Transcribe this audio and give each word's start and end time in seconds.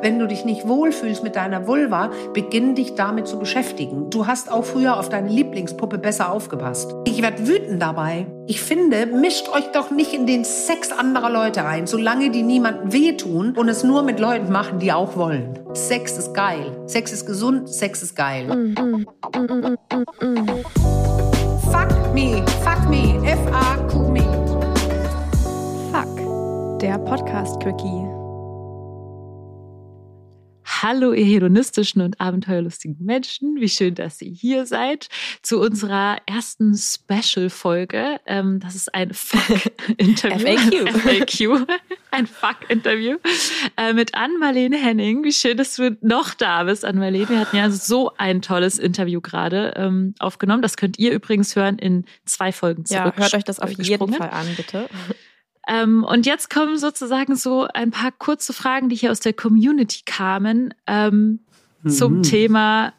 Wenn 0.00 0.20
du 0.20 0.28
dich 0.28 0.44
nicht 0.44 0.68
wohlfühlst 0.68 1.24
mit 1.24 1.34
deiner 1.34 1.66
Vulva, 1.66 2.12
beginn 2.32 2.76
dich 2.76 2.94
damit 2.94 3.26
zu 3.26 3.36
beschäftigen. 3.36 4.10
Du 4.10 4.28
hast 4.28 4.48
auch 4.48 4.64
früher 4.64 4.96
auf 4.96 5.08
deine 5.08 5.28
Lieblingspuppe 5.28 5.98
besser 5.98 6.30
aufgepasst. 6.30 6.94
Ich 7.04 7.20
werde 7.20 7.48
wütend 7.48 7.82
dabei. 7.82 8.28
Ich 8.46 8.60
finde, 8.60 9.06
mischt 9.06 9.48
euch 9.48 9.72
doch 9.72 9.90
nicht 9.90 10.12
in 10.12 10.24
den 10.28 10.44
Sex 10.44 10.92
anderer 10.92 11.30
Leute 11.30 11.64
ein, 11.64 11.88
solange 11.88 12.30
die 12.30 12.44
niemandem 12.44 12.92
wehtun 12.92 13.56
und 13.56 13.68
es 13.68 13.82
nur 13.82 14.04
mit 14.04 14.20
Leuten 14.20 14.52
machen, 14.52 14.78
die 14.78 14.92
auch 14.92 15.16
wollen. 15.16 15.58
Sex 15.72 16.16
ist 16.16 16.32
geil. 16.32 16.76
Sex 16.86 17.12
ist 17.12 17.26
gesund, 17.26 17.68
Sex 17.68 18.00
ist 18.00 18.14
geil. 18.14 18.46
Mm, 18.46 18.74
mm, 18.80 19.06
mm, 19.36 19.76
fuck 21.72 22.14
me, 22.14 22.44
fuck 22.62 22.88
me, 22.88 23.20
F-A-Q 23.26 24.10
me. 24.10 24.22
Fuck, 25.90 26.78
der 26.80 26.98
Podcast-Quickie. 26.98 28.17
Hallo, 30.80 31.12
ihr 31.12 31.24
hedonistischen 31.24 32.02
und 32.02 32.20
abenteuerlustigen 32.20 33.04
Menschen. 33.04 33.56
Wie 33.60 33.68
schön, 33.68 33.96
dass 33.96 34.22
ihr 34.22 34.30
hier 34.30 34.64
seid 34.64 35.08
zu 35.42 35.58
unserer 35.58 36.18
ersten 36.26 36.76
Special-Folge. 36.76 38.20
Ähm, 38.26 38.60
das 38.60 38.76
ist 38.76 38.94
ein 38.94 39.12
Fuck-Interview. 39.12 40.86
FAQ. 40.86 41.66
FAQ. 41.66 41.66
Ein 42.12 42.28
Fuck-Interview 42.28 43.16
äh, 43.76 43.92
mit 43.92 44.14
Ann-Marlene 44.14 44.76
Henning. 44.76 45.24
Wie 45.24 45.32
schön, 45.32 45.56
dass 45.56 45.74
du 45.74 45.96
noch 46.00 46.34
da 46.34 46.62
bist, 46.62 46.84
Ann-Marlene. 46.84 47.28
Wir 47.28 47.40
hatten 47.40 47.56
ja 47.56 47.70
so 47.70 48.12
ein 48.16 48.40
tolles 48.40 48.78
Interview 48.78 49.20
gerade 49.20 49.74
ähm, 49.74 50.14
aufgenommen. 50.20 50.62
Das 50.62 50.76
könnt 50.76 50.96
ihr 51.00 51.10
übrigens 51.10 51.56
hören 51.56 51.78
in 51.78 52.04
zwei 52.24 52.52
Folgen 52.52 52.84
zurück. 52.84 53.14
Ja, 53.16 53.22
hört 53.24 53.34
euch 53.34 53.44
das 53.44 53.58
auf 53.58 53.72
jeden 53.72 54.14
Fall 54.14 54.30
an, 54.30 54.46
bitte. 54.56 54.88
Ähm, 55.68 56.02
und 56.02 56.24
jetzt 56.24 56.48
kommen 56.48 56.78
sozusagen 56.78 57.36
so 57.36 57.68
ein 57.74 57.90
paar 57.90 58.10
kurze 58.10 58.52
Fragen, 58.52 58.88
die 58.88 58.96
hier 58.96 59.10
aus 59.10 59.20
der 59.20 59.34
Community 59.34 60.00
kamen, 60.06 60.72
ähm, 60.86 61.40
mhm. 61.82 61.90
zum 61.90 62.22
Thema 62.22 62.94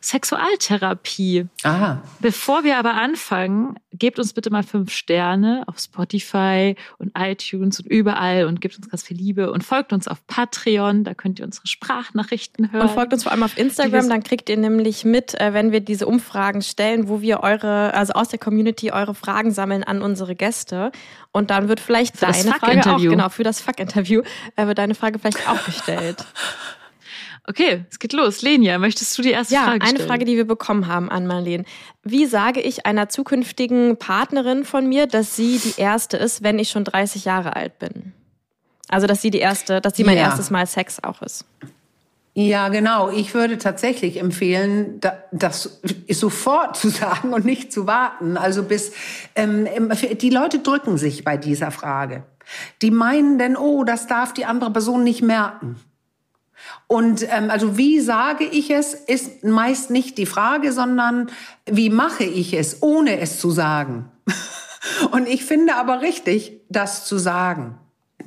Sexualtherapie. 0.00 1.46
Aha. 1.64 2.00
Bevor 2.20 2.62
wir 2.62 2.78
aber 2.78 2.94
anfangen, 2.94 3.76
gebt 3.92 4.18
uns 4.18 4.32
bitte 4.32 4.50
mal 4.50 4.62
fünf 4.62 4.92
Sterne 4.92 5.64
auf 5.66 5.78
Spotify 5.78 6.76
und 6.98 7.12
iTunes 7.18 7.80
und 7.80 7.86
überall 7.86 8.46
und 8.46 8.60
gebt 8.60 8.76
uns 8.76 8.88
ganz 8.88 9.02
viel 9.02 9.16
Liebe 9.16 9.50
und 9.50 9.64
folgt 9.64 9.92
uns 9.92 10.06
auf 10.06 10.24
Patreon, 10.28 11.02
da 11.02 11.14
könnt 11.14 11.40
ihr 11.40 11.44
unsere 11.44 11.66
Sprachnachrichten 11.66 12.70
hören. 12.70 12.82
Und 12.82 12.94
folgt 12.94 13.12
uns 13.12 13.24
vor 13.24 13.32
allem 13.32 13.42
auf 13.42 13.58
Instagram, 13.58 14.08
dann 14.08 14.22
kriegt 14.22 14.48
ihr 14.48 14.56
nämlich 14.56 15.04
mit, 15.04 15.38
äh, 15.40 15.52
wenn 15.52 15.72
wir 15.72 15.80
diese 15.80 16.06
Umfragen 16.06 16.62
stellen, 16.62 17.08
wo 17.08 17.20
wir 17.20 17.40
eure, 17.40 17.92
also 17.94 18.12
aus 18.12 18.28
der 18.28 18.38
Community 18.38 18.92
eure 18.92 19.14
Fragen 19.14 19.50
sammeln 19.50 19.82
an 19.82 20.02
unsere 20.02 20.36
Gäste. 20.36 20.92
Und 21.32 21.50
dann 21.50 21.68
wird 21.68 21.80
vielleicht 21.80 22.16
für 22.16 22.26
deine 22.26 22.52
Frage 22.52 22.94
auch, 22.94 23.00
genau, 23.00 23.28
für 23.28 23.42
das 23.42 23.60
Fuck-Interview, 23.60 24.22
äh, 24.56 24.66
wird 24.66 24.78
deine 24.78 24.94
Frage 24.94 25.18
vielleicht 25.18 25.48
auch 25.48 25.64
gestellt. 25.64 26.24
Okay, 27.48 27.86
es 27.90 27.98
geht 27.98 28.12
los. 28.12 28.42
Lenia, 28.42 28.78
möchtest 28.78 29.16
du 29.16 29.22
die 29.22 29.30
erste 29.30 29.54
ja, 29.54 29.62
Frage 29.62 29.80
stellen? 29.80 29.96
Ja, 29.96 30.00
eine 30.00 30.06
Frage, 30.06 30.24
die 30.26 30.36
wir 30.36 30.46
bekommen 30.46 30.86
haben 30.86 31.08
an 31.08 31.26
Marlene. 31.26 31.64
Wie 32.02 32.26
sage 32.26 32.60
ich 32.60 32.84
einer 32.84 33.08
zukünftigen 33.08 33.96
Partnerin 33.96 34.66
von 34.66 34.86
mir, 34.86 35.06
dass 35.06 35.34
sie 35.34 35.58
die 35.58 35.80
erste 35.80 36.18
ist, 36.18 36.42
wenn 36.42 36.58
ich 36.58 36.68
schon 36.68 36.84
30 36.84 37.24
Jahre 37.24 37.56
alt 37.56 37.78
bin? 37.78 38.12
Also, 38.88 39.06
dass 39.06 39.22
sie 39.22 39.30
die 39.30 39.38
erste, 39.38 39.80
dass 39.80 39.96
sie 39.96 40.04
mein 40.04 40.18
ja. 40.18 40.24
erstes 40.24 40.50
Mal 40.50 40.66
Sex 40.66 41.02
auch 41.02 41.22
ist. 41.22 41.46
Ja, 42.34 42.68
genau. 42.68 43.08
Ich 43.08 43.32
würde 43.32 43.56
tatsächlich 43.56 44.18
empfehlen, 44.20 45.00
das 45.32 45.80
sofort 46.10 46.76
zu 46.76 46.88
sagen 46.90 47.32
und 47.32 47.46
nicht 47.46 47.72
zu 47.72 47.86
warten. 47.86 48.36
Also 48.36 48.62
bis 48.62 48.92
ähm, 49.34 49.66
die 50.20 50.30
Leute 50.30 50.58
drücken 50.58 50.98
sich 50.98 51.24
bei 51.24 51.38
dieser 51.38 51.70
Frage. 51.70 52.24
Die 52.82 52.90
meinen 52.90 53.38
denn, 53.38 53.56
oh, 53.56 53.84
das 53.84 54.06
darf 54.06 54.34
die 54.34 54.44
andere 54.44 54.70
Person 54.70 55.02
nicht 55.02 55.22
merken. 55.22 55.76
Und 56.86 57.26
ähm, 57.30 57.50
also 57.50 57.76
wie 57.76 58.00
sage 58.00 58.44
ich 58.44 58.70
es, 58.70 58.94
ist 58.94 59.44
meist 59.44 59.90
nicht 59.90 60.18
die 60.18 60.26
Frage, 60.26 60.72
sondern 60.72 61.30
wie 61.66 61.90
mache 61.90 62.24
ich 62.24 62.54
es, 62.54 62.82
ohne 62.82 63.20
es 63.20 63.40
zu 63.40 63.50
sagen. 63.50 64.10
Und 65.10 65.28
ich 65.28 65.44
finde 65.44 65.76
aber 65.76 66.00
richtig, 66.00 66.60
das 66.68 67.04
zu 67.04 67.18
sagen. 67.18 67.78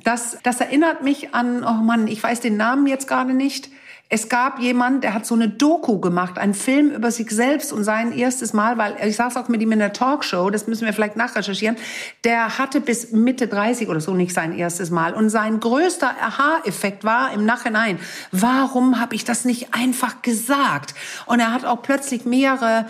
Das, 0.04 0.38
das 0.42 0.60
erinnert 0.60 1.02
mich 1.02 1.34
an, 1.34 1.64
oh 1.64 1.82
Mann, 1.82 2.06
ich 2.06 2.22
weiß 2.22 2.40
den 2.40 2.56
Namen 2.56 2.86
jetzt 2.86 3.08
gerade 3.08 3.34
nicht. 3.34 3.70
Es 4.14 4.28
gab 4.28 4.58
jemand, 4.58 5.04
der 5.04 5.14
hat 5.14 5.24
so 5.24 5.34
eine 5.34 5.48
Doku 5.48 5.98
gemacht, 5.98 6.36
einen 6.36 6.52
Film 6.52 6.90
über 6.90 7.10
sich 7.10 7.30
selbst 7.30 7.72
und 7.72 7.82
sein 7.82 8.12
erstes 8.12 8.52
Mal, 8.52 8.76
weil 8.76 8.94
ich 9.02 9.16
saß 9.16 9.38
auch 9.38 9.48
mit 9.48 9.62
ihm 9.62 9.72
in 9.72 9.78
der 9.78 9.94
Talkshow, 9.94 10.50
das 10.50 10.66
müssen 10.66 10.84
wir 10.84 10.92
vielleicht 10.92 11.16
nachrecherchieren, 11.16 11.78
der 12.22 12.58
hatte 12.58 12.82
bis 12.82 13.12
Mitte 13.12 13.48
30 13.48 13.88
oder 13.88 14.02
so 14.02 14.12
nicht 14.12 14.34
sein 14.34 14.52
erstes 14.52 14.90
Mal. 14.90 15.14
Und 15.14 15.30
sein 15.30 15.60
größter 15.60 16.10
Aha-Effekt 16.20 17.04
war 17.04 17.32
im 17.32 17.46
Nachhinein, 17.46 17.98
warum 18.32 19.00
habe 19.00 19.14
ich 19.14 19.24
das 19.24 19.46
nicht 19.46 19.72
einfach 19.72 20.20
gesagt? 20.20 20.92
Und 21.24 21.40
er 21.40 21.50
hat 21.50 21.64
auch 21.64 21.80
plötzlich 21.80 22.26
mehrere 22.26 22.84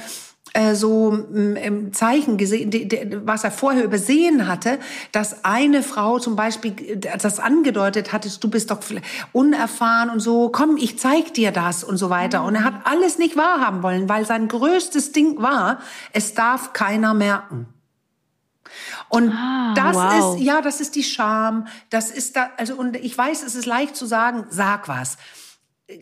so 0.74 1.12
mm, 1.12 1.56
im 1.56 1.92
Zeichen 1.92 2.36
gesehen, 2.36 2.70
was 3.24 3.44
er 3.44 3.50
vorher 3.50 3.84
übersehen 3.84 4.46
hatte, 4.46 4.78
dass 5.10 5.44
eine 5.44 5.82
Frau 5.82 6.18
zum 6.18 6.36
Beispiel 6.36 6.96
das 6.96 7.40
angedeutet 7.40 8.12
hatte, 8.12 8.28
du 8.38 8.50
bist 8.50 8.70
doch 8.70 8.80
unerfahren 9.32 10.10
und 10.10 10.20
so, 10.20 10.50
komm, 10.50 10.76
ich 10.76 10.98
zeig 10.98 11.34
dir 11.34 11.52
das 11.52 11.84
und 11.84 11.96
so 11.96 12.10
weiter. 12.10 12.44
Und 12.44 12.54
er 12.54 12.64
hat 12.64 12.74
alles 12.84 13.18
nicht 13.18 13.36
wahrhaben 13.36 13.82
wollen, 13.82 14.08
weil 14.08 14.26
sein 14.26 14.48
größtes 14.48 15.12
Ding 15.12 15.40
war, 15.40 15.80
es 16.12 16.34
darf 16.34 16.72
keiner 16.72 17.14
merken. 17.14 17.66
Und 19.08 19.32
ah, 19.32 19.74
das 19.74 19.96
wow. 19.96 20.34
ist, 20.36 20.42
ja, 20.42 20.60
das 20.62 20.80
ist 20.80 20.94
die 20.96 21.02
Scham, 21.02 21.66
das 21.90 22.10
ist 22.10 22.36
da, 22.36 22.50
also, 22.56 22.74
und 22.74 22.96
ich 22.96 23.16
weiß, 23.16 23.42
es 23.42 23.54
ist 23.54 23.66
leicht 23.66 23.96
zu 23.96 24.06
sagen, 24.06 24.46
sag 24.48 24.88
was. 24.88 25.18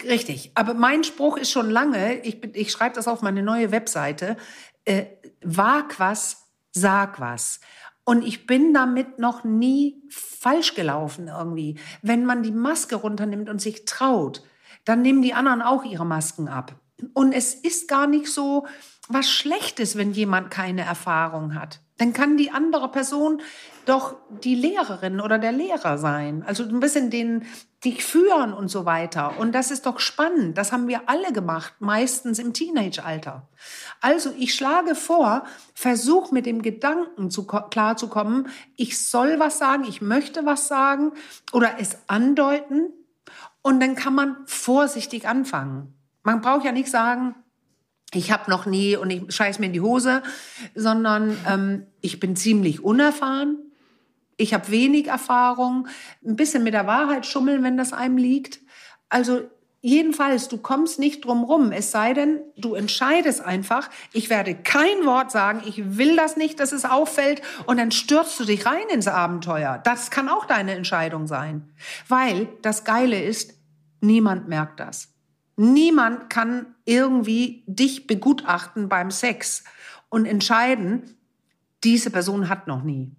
Richtig. 0.04 0.52
Aber 0.54 0.74
mein 0.74 1.04
Spruch 1.04 1.36
ist 1.36 1.50
schon 1.50 1.70
lange, 1.70 2.20
ich, 2.20 2.44
ich 2.54 2.70
schreibe 2.70 2.94
das 2.94 3.08
auf 3.08 3.22
meine 3.22 3.42
neue 3.42 3.70
Webseite, 3.72 4.36
äh, 4.84 5.06
wag 5.42 5.98
was, 5.98 6.48
sag 6.72 7.20
was. 7.20 7.60
Und 8.04 8.24
ich 8.24 8.46
bin 8.46 8.74
damit 8.74 9.18
noch 9.18 9.44
nie 9.44 10.02
falsch 10.08 10.74
gelaufen 10.74 11.28
irgendwie. 11.28 11.78
Wenn 12.02 12.24
man 12.24 12.42
die 12.42 12.52
Maske 12.52 12.96
runternimmt 12.96 13.48
und 13.48 13.60
sich 13.60 13.84
traut, 13.84 14.42
dann 14.84 15.02
nehmen 15.02 15.22
die 15.22 15.34
anderen 15.34 15.62
auch 15.62 15.84
ihre 15.84 16.06
Masken 16.06 16.48
ab. 16.48 16.74
Und 17.14 17.32
es 17.32 17.54
ist 17.54 17.88
gar 17.88 18.06
nicht 18.06 18.26
so 18.26 18.66
was 19.08 19.30
Schlechtes, 19.30 19.96
wenn 19.96 20.12
jemand 20.12 20.50
keine 20.50 20.82
Erfahrung 20.82 21.54
hat. 21.54 21.80
Dann 22.00 22.14
kann 22.14 22.38
die 22.38 22.50
andere 22.50 22.90
Person 22.90 23.42
doch 23.84 24.16
die 24.30 24.54
Lehrerin 24.54 25.20
oder 25.20 25.38
der 25.38 25.52
Lehrer 25.52 25.98
sein. 25.98 26.42
Also 26.46 26.62
ein 26.62 26.80
bisschen 26.80 27.10
den, 27.10 27.44
dich 27.84 28.02
führen 28.02 28.54
und 28.54 28.68
so 28.68 28.86
weiter. 28.86 29.38
Und 29.38 29.52
das 29.52 29.70
ist 29.70 29.84
doch 29.84 30.00
spannend. 30.00 30.56
Das 30.56 30.72
haben 30.72 30.88
wir 30.88 31.02
alle 31.10 31.30
gemacht, 31.34 31.74
meistens 31.78 32.38
im 32.38 32.54
Teenage-Alter. 32.54 33.46
Also 34.00 34.30
ich 34.38 34.54
schlage 34.54 34.94
vor, 34.94 35.44
versuch 35.74 36.32
mit 36.32 36.46
dem 36.46 36.62
Gedanken 36.62 37.30
zu, 37.30 37.46
klarzukommen, 37.46 38.48
ich 38.76 39.06
soll 39.06 39.38
was 39.38 39.58
sagen, 39.58 39.84
ich 39.84 40.00
möchte 40.00 40.46
was 40.46 40.68
sagen 40.68 41.12
oder 41.52 41.74
es 41.78 41.98
andeuten. 42.06 42.94
Und 43.60 43.78
dann 43.80 43.94
kann 43.94 44.14
man 44.14 44.38
vorsichtig 44.46 45.28
anfangen. 45.28 45.94
Man 46.22 46.40
braucht 46.40 46.64
ja 46.64 46.72
nicht 46.72 46.90
sagen, 46.90 47.34
ich 48.14 48.32
habe 48.32 48.50
noch 48.50 48.66
nie 48.66 48.96
und 48.96 49.10
ich 49.10 49.22
scheiß 49.32 49.58
mir 49.58 49.66
in 49.66 49.72
die 49.72 49.80
Hose, 49.80 50.22
sondern 50.74 51.36
ähm, 51.48 51.86
ich 52.00 52.18
bin 52.18 52.36
ziemlich 52.36 52.82
unerfahren. 52.82 53.58
Ich 54.36 54.54
habe 54.54 54.70
wenig 54.70 55.06
Erfahrung, 55.06 55.86
ein 56.24 56.36
bisschen 56.36 56.62
mit 56.62 56.74
der 56.74 56.86
Wahrheit 56.86 57.26
schummeln, 57.26 57.62
wenn 57.62 57.76
das 57.76 57.92
einem 57.92 58.16
liegt. 58.16 58.60
Also 59.08 59.42
jedenfalls, 59.80 60.48
du 60.48 60.58
kommst 60.58 60.98
nicht 60.98 61.24
drum 61.24 61.44
rum, 61.44 61.72
es 61.72 61.90
sei 61.90 62.14
denn, 62.14 62.40
du 62.56 62.74
entscheidest 62.74 63.42
einfach, 63.42 63.88
ich 64.12 64.28
werde 64.28 64.54
kein 64.54 65.04
Wort 65.04 65.30
sagen, 65.30 65.62
ich 65.66 65.98
will 65.98 66.16
das 66.16 66.36
nicht, 66.36 66.58
dass 66.58 66.72
es 66.72 66.84
auffällt 66.84 67.42
und 67.66 67.78
dann 67.78 67.90
stürzt 67.90 68.38
du 68.40 68.44
dich 68.44 68.66
rein 68.66 68.88
ins 68.92 69.08
Abenteuer. 69.08 69.80
Das 69.84 70.10
kann 70.10 70.28
auch 70.28 70.46
deine 70.46 70.74
Entscheidung 70.74 71.26
sein, 71.26 71.70
weil 72.08 72.48
das 72.62 72.84
Geile 72.84 73.22
ist, 73.22 73.54
niemand 74.00 74.48
merkt 74.48 74.80
das. 74.80 75.09
Niemand 75.62 76.30
kann 76.30 76.74
irgendwie 76.86 77.64
dich 77.66 78.06
begutachten 78.06 78.88
beim 78.88 79.10
Sex 79.10 79.62
und 80.08 80.24
entscheiden, 80.24 81.18
diese 81.84 82.10
Person 82.10 82.48
hat 82.48 82.66
noch 82.66 82.82
nie. 82.82 83.12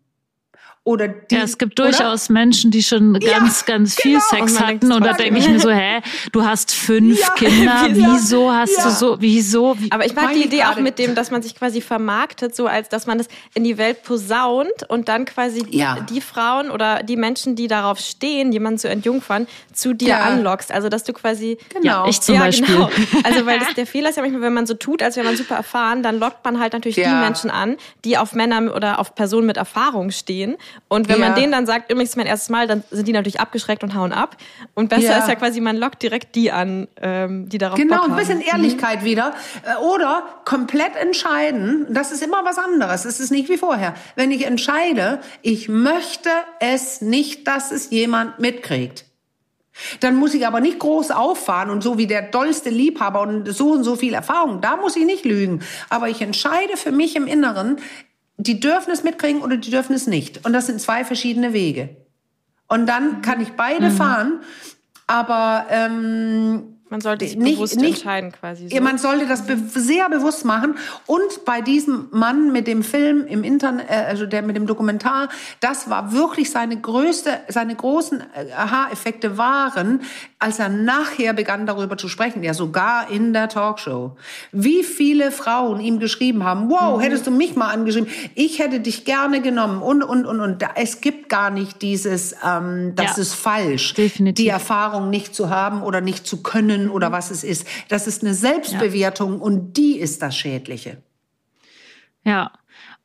Oder 0.84 1.10
die, 1.10 1.36
ja, 1.36 1.44
es 1.44 1.60
gibt 1.60 1.78
durchaus 1.78 2.26
oder? 2.28 2.40
Menschen, 2.40 2.72
die 2.72 2.82
schon 2.82 3.14
ganz, 3.14 3.62
ja, 3.62 3.66
ganz 3.68 3.94
viel 3.94 4.14
genau. 4.14 4.48
Sex 4.48 4.60
hatten. 4.60 4.92
Und 4.92 5.06
da 5.06 5.14
denke 5.14 5.38
ich 5.38 5.48
mir 5.48 5.60
so, 5.60 5.70
hä, 5.70 6.02
du 6.32 6.44
hast 6.44 6.74
fünf 6.74 7.20
ja, 7.20 7.30
Kinder, 7.36 7.88
wieso 7.90 8.52
hast 8.52 8.76
ja. 8.76 8.86
du 8.86 8.90
so, 8.90 9.18
wieso? 9.20 9.76
Wie, 9.78 9.92
Aber 9.92 10.08
ich 10.08 10.16
mag 10.16 10.34
die 10.34 10.44
Idee 10.44 10.64
auch 10.64 10.78
mit 10.78 10.98
dem, 10.98 11.14
dass 11.14 11.30
man 11.30 11.44
sich 11.44 11.54
quasi 11.54 11.82
vermarktet, 11.82 12.56
so 12.56 12.66
als 12.66 12.90
dass 12.90 13.06
man 13.06 13.20
das 13.20 13.28
in 13.54 13.64
die 13.64 13.78
Welt 13.78 14.02
posaunt 14.02 14.72
und 14.88 15.08
dann 15.08 15.26
quasi 15.26 15.62
die 16.10 16.22
Frauen 16.22 16.72
oder 16.72 17.04
die 17.04 17.16
Menschen, 17.16 17.56
die 17.56 17.68
darauf 17.68 18.00
stehen, 18.00 18.52
jemanden 18.52 18.80
zu 18.80 18.90
entjungfern, 18.90 19.46
zu 19.72 19.94
dir 19.94 20.20
anlockst. 20.24 20.72
Also 20.72 20.90
dass 20.90 21.04
du 21.04 21.14
quasi 21.14 21.60
genau. 21.70 22.06
ja, 22.06 22.10
ich 22.10 22.22
zum 22.22 22.40
Beispiel. 22.40 22.66
Genau. 22.66 22.90
Also 23.24 23.46
weil 23.46 23.60
das, 23.60 23.74
der 23.76 23.86
Fehler 23.86 24.10
ist 24.10 24.16
ja 24.16 24.24
manchmal, 24.24 24.42
wenn 24.42 24.54
man 24.54 24.66
so 24.66 24.74
tut, 24.74 25.04
als 25.04 25.16
wäre 25.16 25.28
man 25.28 25.38
super 25.38 25.56
erfahren, 25.56 26.02
dann 26.02 26.18
lockt 26.18 26.44
man 26.44 26.60
halt 26.60 26.74
natürlich 26.74 26.96
die 26.96 27.02
Menschen 27.02 27.52
an, 27.52 27.78
die 28.04 28.18
auf 28.18 28.34
Männer 28.34 28.76
oder 28.76 29.00
auf 29.00 29.14
Personen 29.14 29.46
mit 29.46 29.58
Erfahrung 29.58 30.12
stehen 30.12 30.58
Und 30.88 31.08
wenn 31.08 31.20
ja. 31.20 31.30
man 31.30 31.36
denen 31.36 31.52
dann 31.52 31.66
sagt, 31.66 31.92
übrigens 31.92 32.16
mein 32.16 32.26
erstes 32.26 32.50
Mal, 32.50 32.68
dann 32.68 32.84
sind 32.92 33.08
die 33.08 33.14
natürlich 33.14 33.40
abgeschreckt 33.40 33.84
und 33.84 33.96
hauen 33.96 34.12
ab. 34.12 34.38
Und 34.74 34.90
besser 34.90 35.04
ja. 35.04 35.18
ist 35.20 35.28
ja 35.28 35.36
quasi, 35.36 35.62
man 35.62 35.78
lockt 35.78 36.04
direkt 36.04 36.36
die 36.36 36.52
an, 36.52 36.88
ähm, 37.02 37.48
die 37.50 37.58
darauf 37.58 37.78
Genau, 37.78 38.02
Bock 38.02 38.10
ein 38.10 38.16
bisschen 38.16 38.42
Ehrlichkeit 38.42 39.02
mhm. 39.02 39.06
wieder. 39.06 39.34
Äh, 39.64 39.82
oder 39.82 40.24
komplett 40.46 40.96
entscheiden, 40.96 41.88
das 41.90 42.12
ist 42.12 42.22
immer 42.22 42.44
was 42.44 42.58
anderes. 42.58 43.06
Es 43.06 43.20
ist 43.20 43.32
nicht 43.32 43.50
wie 43.50 43.58
vorher. 43.58 43.94
Wenn 44.16 44.32
ich 44.32 44.46
entscheide, 44.46 45.20
ich 45.42 45.70
möchte 45.70 46.30
es 46.60 47.02
nicht, 47.02 47.48
dass 47.48 47.72
es 47.72 47.90
jemand 47.90 48.40
mitkriegt. 48.40 49.06
Dann 50.00 50.16
muss 50.16 50.34
ich 50.34 50.46
aber 50.46 50.60
nicht 50.60 50.80
groß 50.80 51.12
auffahren 51.12 51.70
und 51.70 51.82
so 51.82 51.98
wie 51.98 52.08
der 52.08 52.22
dollste 52.24 52.70
Liebhaber 52.70 53.22
und 53.22 53.48
so 53.48 53.72
und 53.72 53.84
so 53.84 53.96
viel 53.96 54.14
Erfahrung. 54.14 54.62
Da 54.62 54.78
muss 54.78 54.96
ich 54.96 55.06
nicht 55.06 55.26
lügen. 55.26 55.62
Aber 55.90 56.10
ich 56.10 56.22
entscheide 56.22 56.78
für 56.78 56.92
mich 56.92 57.16
im 57.16 57.28
Inneren, 57.28 57.78
die 58.38 58.60
dürfen 58.60 58.92
es 58.92 59.04
mitkriegen 59.04 59.42
oder 59.42 59.58
die 59.58 59.70
dürfen 59.70 59.94
es 59.94 60.08
nicht. 60.08 60.46
Und 60.46 60.54
das 60.54 60.68
sind 60.68 60.82
zwei 60.82 61.06
verschiedene 61.06 61.54
Wege. 61.54 61.90
Und 62.68 62.88
dann 62.88 63.22
kann 63.22 63.42
ich 63.42 63.52
beide 63.54 63.90
mhm. 63.90 63.96
fahren. 63.96 64.40
Aber 65.08 65.66
ähm, 65.70 66.72
man 66.92 67.00
sollte 67.00 67.26
sich 67.26 67.38
nicht, 67.38 67.56
bewusst 67.56 67.78
nicht, 67.78 68.00
entscheiden 68.00 68.34
quasi. 68.34 68.68
So. 68.68 68.82
Man 68.82 68.98
sollte 68.98 69.26
das 69.26 69.46
be 69.46 69.58
sehr 69.58 70.10
bewusst 70.10 70.44
machen. 70.44 70.76
Und 71.06 71.46
bei 71.46 71.62
diesem 71.62 72.10
Mann 72.12 72.52
mit 72.52 72.68
dem 72.68 72.84
Film 72.84 73.26
im 73.28 73.46
Internet, 73.46 73.90
äh, 73.90 73.94
also 73.94 74.26
der 74.26 74.42
mit 74.42 74.58
dem 74.58 74.68
Dokumentar, 74.68 75.30
das 75.62 75.90
war 75.90 76.12
wirklich 76.12 76.52
seine 76.52 76.76
größte, 76.76 77.40
seine 77.48 77.76
großen 77.76 78.22
äh, 78.22 78.52
Aha-Effekte 78.52 79.38
waren, 79.38 80.02
als 80.42 80.60
er 80.60 80.70
nachher 80.70 81.34
begann 81.34 81.66
darüber 81.66 81.98
zu 81.98 82.08
sprechen, 82.08 82.44
ja 82.44 82.54
sogar 82.54 83.10
in 83.10 83.34
der 83.34 83.50
Talkshow. 83.50 84.16
Wie 84.52 84.84
viele 84.84 85.32
Frauen 85.32 85.80
ihm 85.80 86.00
geschrieben 86.00 86.44
haben, 86.44 86.70
wow, 86.70 86.98
mhm. 86.98 87.02
hättest 87.02 87.28
du 87.28 87.32
mich 87.32 87.56
mal 87.56 87.70
angeschrieben, 87.70 88.10
ich 88.36 88.60
hätte 88.60 88.80
dich 88.80 89.06
gerne 89.06 89.42
genommen 89.42 89.82
und, 89.82 90.04
und, 90.04 90.26
und, 90.26 90.40
und. 90.40 90.64
Es 90.76 91.02
gibt 91.02 91.30
gar 91.30 91.50
nicht 91.50 91.82
dieses, 91.82 92.36
ähm, 92.46 92.94
das 92.96 93.18
ja, 93.18 93.22
ist 93.24 93.34
falsch, 93.34 93.94
definitiv. 93.94 94.44
die 94.44 94.50
Erfahrung 94.50 95.10
nicht 95.10 95.36
zu 95.36 95.50
haben 95.50 95.84
oder 95.84 96.02
nicht 96.02 96.26
zu 96.28 96.42
können 96.42 96.52
können 96.52 96.90
oder 96.90 97.12
was 97.12 97.32
es 97.32 97.44
ist. 97.44 97.68
Das 97.90 98.08
ist 98.08 98.24
eine 98.24 98.34
Selbstbewertung 98.34 99.34
ja. 99.34 99.40
und 99.40 99.78
die 99.78 99.98
ist 100.00 100.22
das 100.22 100.36
Schädliche. 100.36 101.02
Ja, 102.24 102.52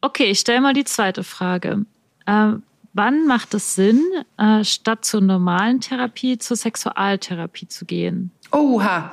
okay, 0.01 0.27
ich 0.27 0.41
stelle 0.41 0.61
mal 0.61 0.75
die 0.75 0.85
zweite 0.85 1.25
Frage. 1.25 1.87
Äh, 2.27 2.53
wann 2.97 3.27
macht 3.27 3.55
es 3.55 3.75
Sinn, 3.75 4.03
äh, 4.39 4.65
statt 4.65 5.05
zur 5.05 5.21
normalen 5.21 5.81
Therapie 5.81 6.39
zur 6.39 6.57
Sexualtherapie 6.57 7.69
zu 7.69 7.85
gehen? 7.85 8.31
Oha, 8.53 9.13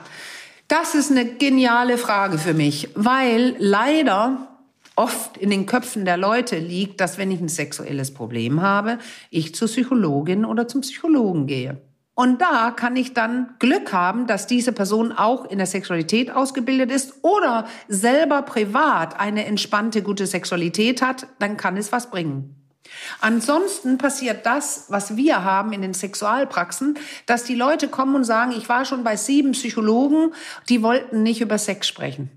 das 0.67 0.95
ist 0.95 1.11
eine 1.11 1.25
geniale 1.25 1.97
Frage 1.97 2.37
für 2.37 2.53
mich, 2.53 2.89
weil 2.95 3.55
leider 3.59 4.47
oft 4.95 5.37
in 5.37 5.49
den 5.49 5.65
Köpfen 5.65 6.05
der 6.05 6.17
Leute 6.17 6.57
liegt, 6.57 7.01
dass 7.01 7.17
wenn 7.17 7.31
ich 7.31 7.41
ein 7.41 7.49
sexuelles 7.49 8.13
Problem 8.13 8.61
habe, 8.61 8.99
ich 9.29 9.53
zur 9.55 9.67
Psychologin 9.67 10.45
oder 10.45 10.67
zum 10.67 10.81
Psychologen 10.81 11.47
gehe. 11.47 11.81
Und 12.15 12.41
da 12.41 12.69
kann 12.69 12.95
ich 12.95 13.13
dann 13.13 13.55
Glück 13.57 13.91
haben, 13.91 14.27
dass 14.27 14.45
diese 14.45 14.71
Person 14.71 15.11
auch 15.11 15.45
in 15.45 15.57
der 15.57 15.65
Sexualität 15.65 16.29
ausgebildet 16.29 16.91
ist 16.91 17.15
oder 17.23 17.65
selber 17.87 18.43
privat 18.43 19.19
eine 19.19 19.45
entspannte, 19.45 20.03
gute 20.03 20.27
Sexualität 20.27 21.01
hat, 21.01 21.25
dann 21.39 21.57
kann 21.57 21.75
es 21.75 21.91
was 21.91 22.11
bringen. 22.11 22.62
Ansonsten 23.21 23.97
passiert 23.97 24.45
das, 24.45 24.85
was 24.89 25.15
wir 25.15 25.43
haben 25.43 25.73
in 25.73 25.81
den 25.81 25.93
Sexualpraxen, 25.93 26.97
dass 27.25 27.43
die 27.43 27.55
Leute 27.55 27.87
kommen 27.87 28.15
und 28.15 28.23
sagen, 28.23 28.51
ich 28.51 28.69
war 28.69 28.85
schon 28.85 29.03
bei 29.03 29.15
sieben 29.15 29.51
Psychologen, 29.53 30.33
die 30.69 30.81
wollten 30.81 31.23
nicht 31.23 31.41
über 31.41 31.57
Sex 31.57 31.87
sprechen. 31.87 32.29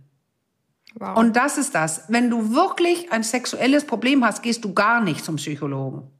Wow. 0.94 1.16
Und 1.19 1.37
das 1.37 1.58
ist 1.58 1.75
das. 1.75 2.04
Wenn 2.08 2.31
du 2.31 2.54
wirklich 2.54 3.12
ein 3.12 3.22
sexuelles 3.22 3.84
Problem 3.84 4.25
hast, 4.25 4.43
gehst 4.43 4.64
du 4.64 4.72
gar 4.72 5.00
nicht 5.02 5.25
zum 5.25 5.37
Psychologen. 5.37 6.10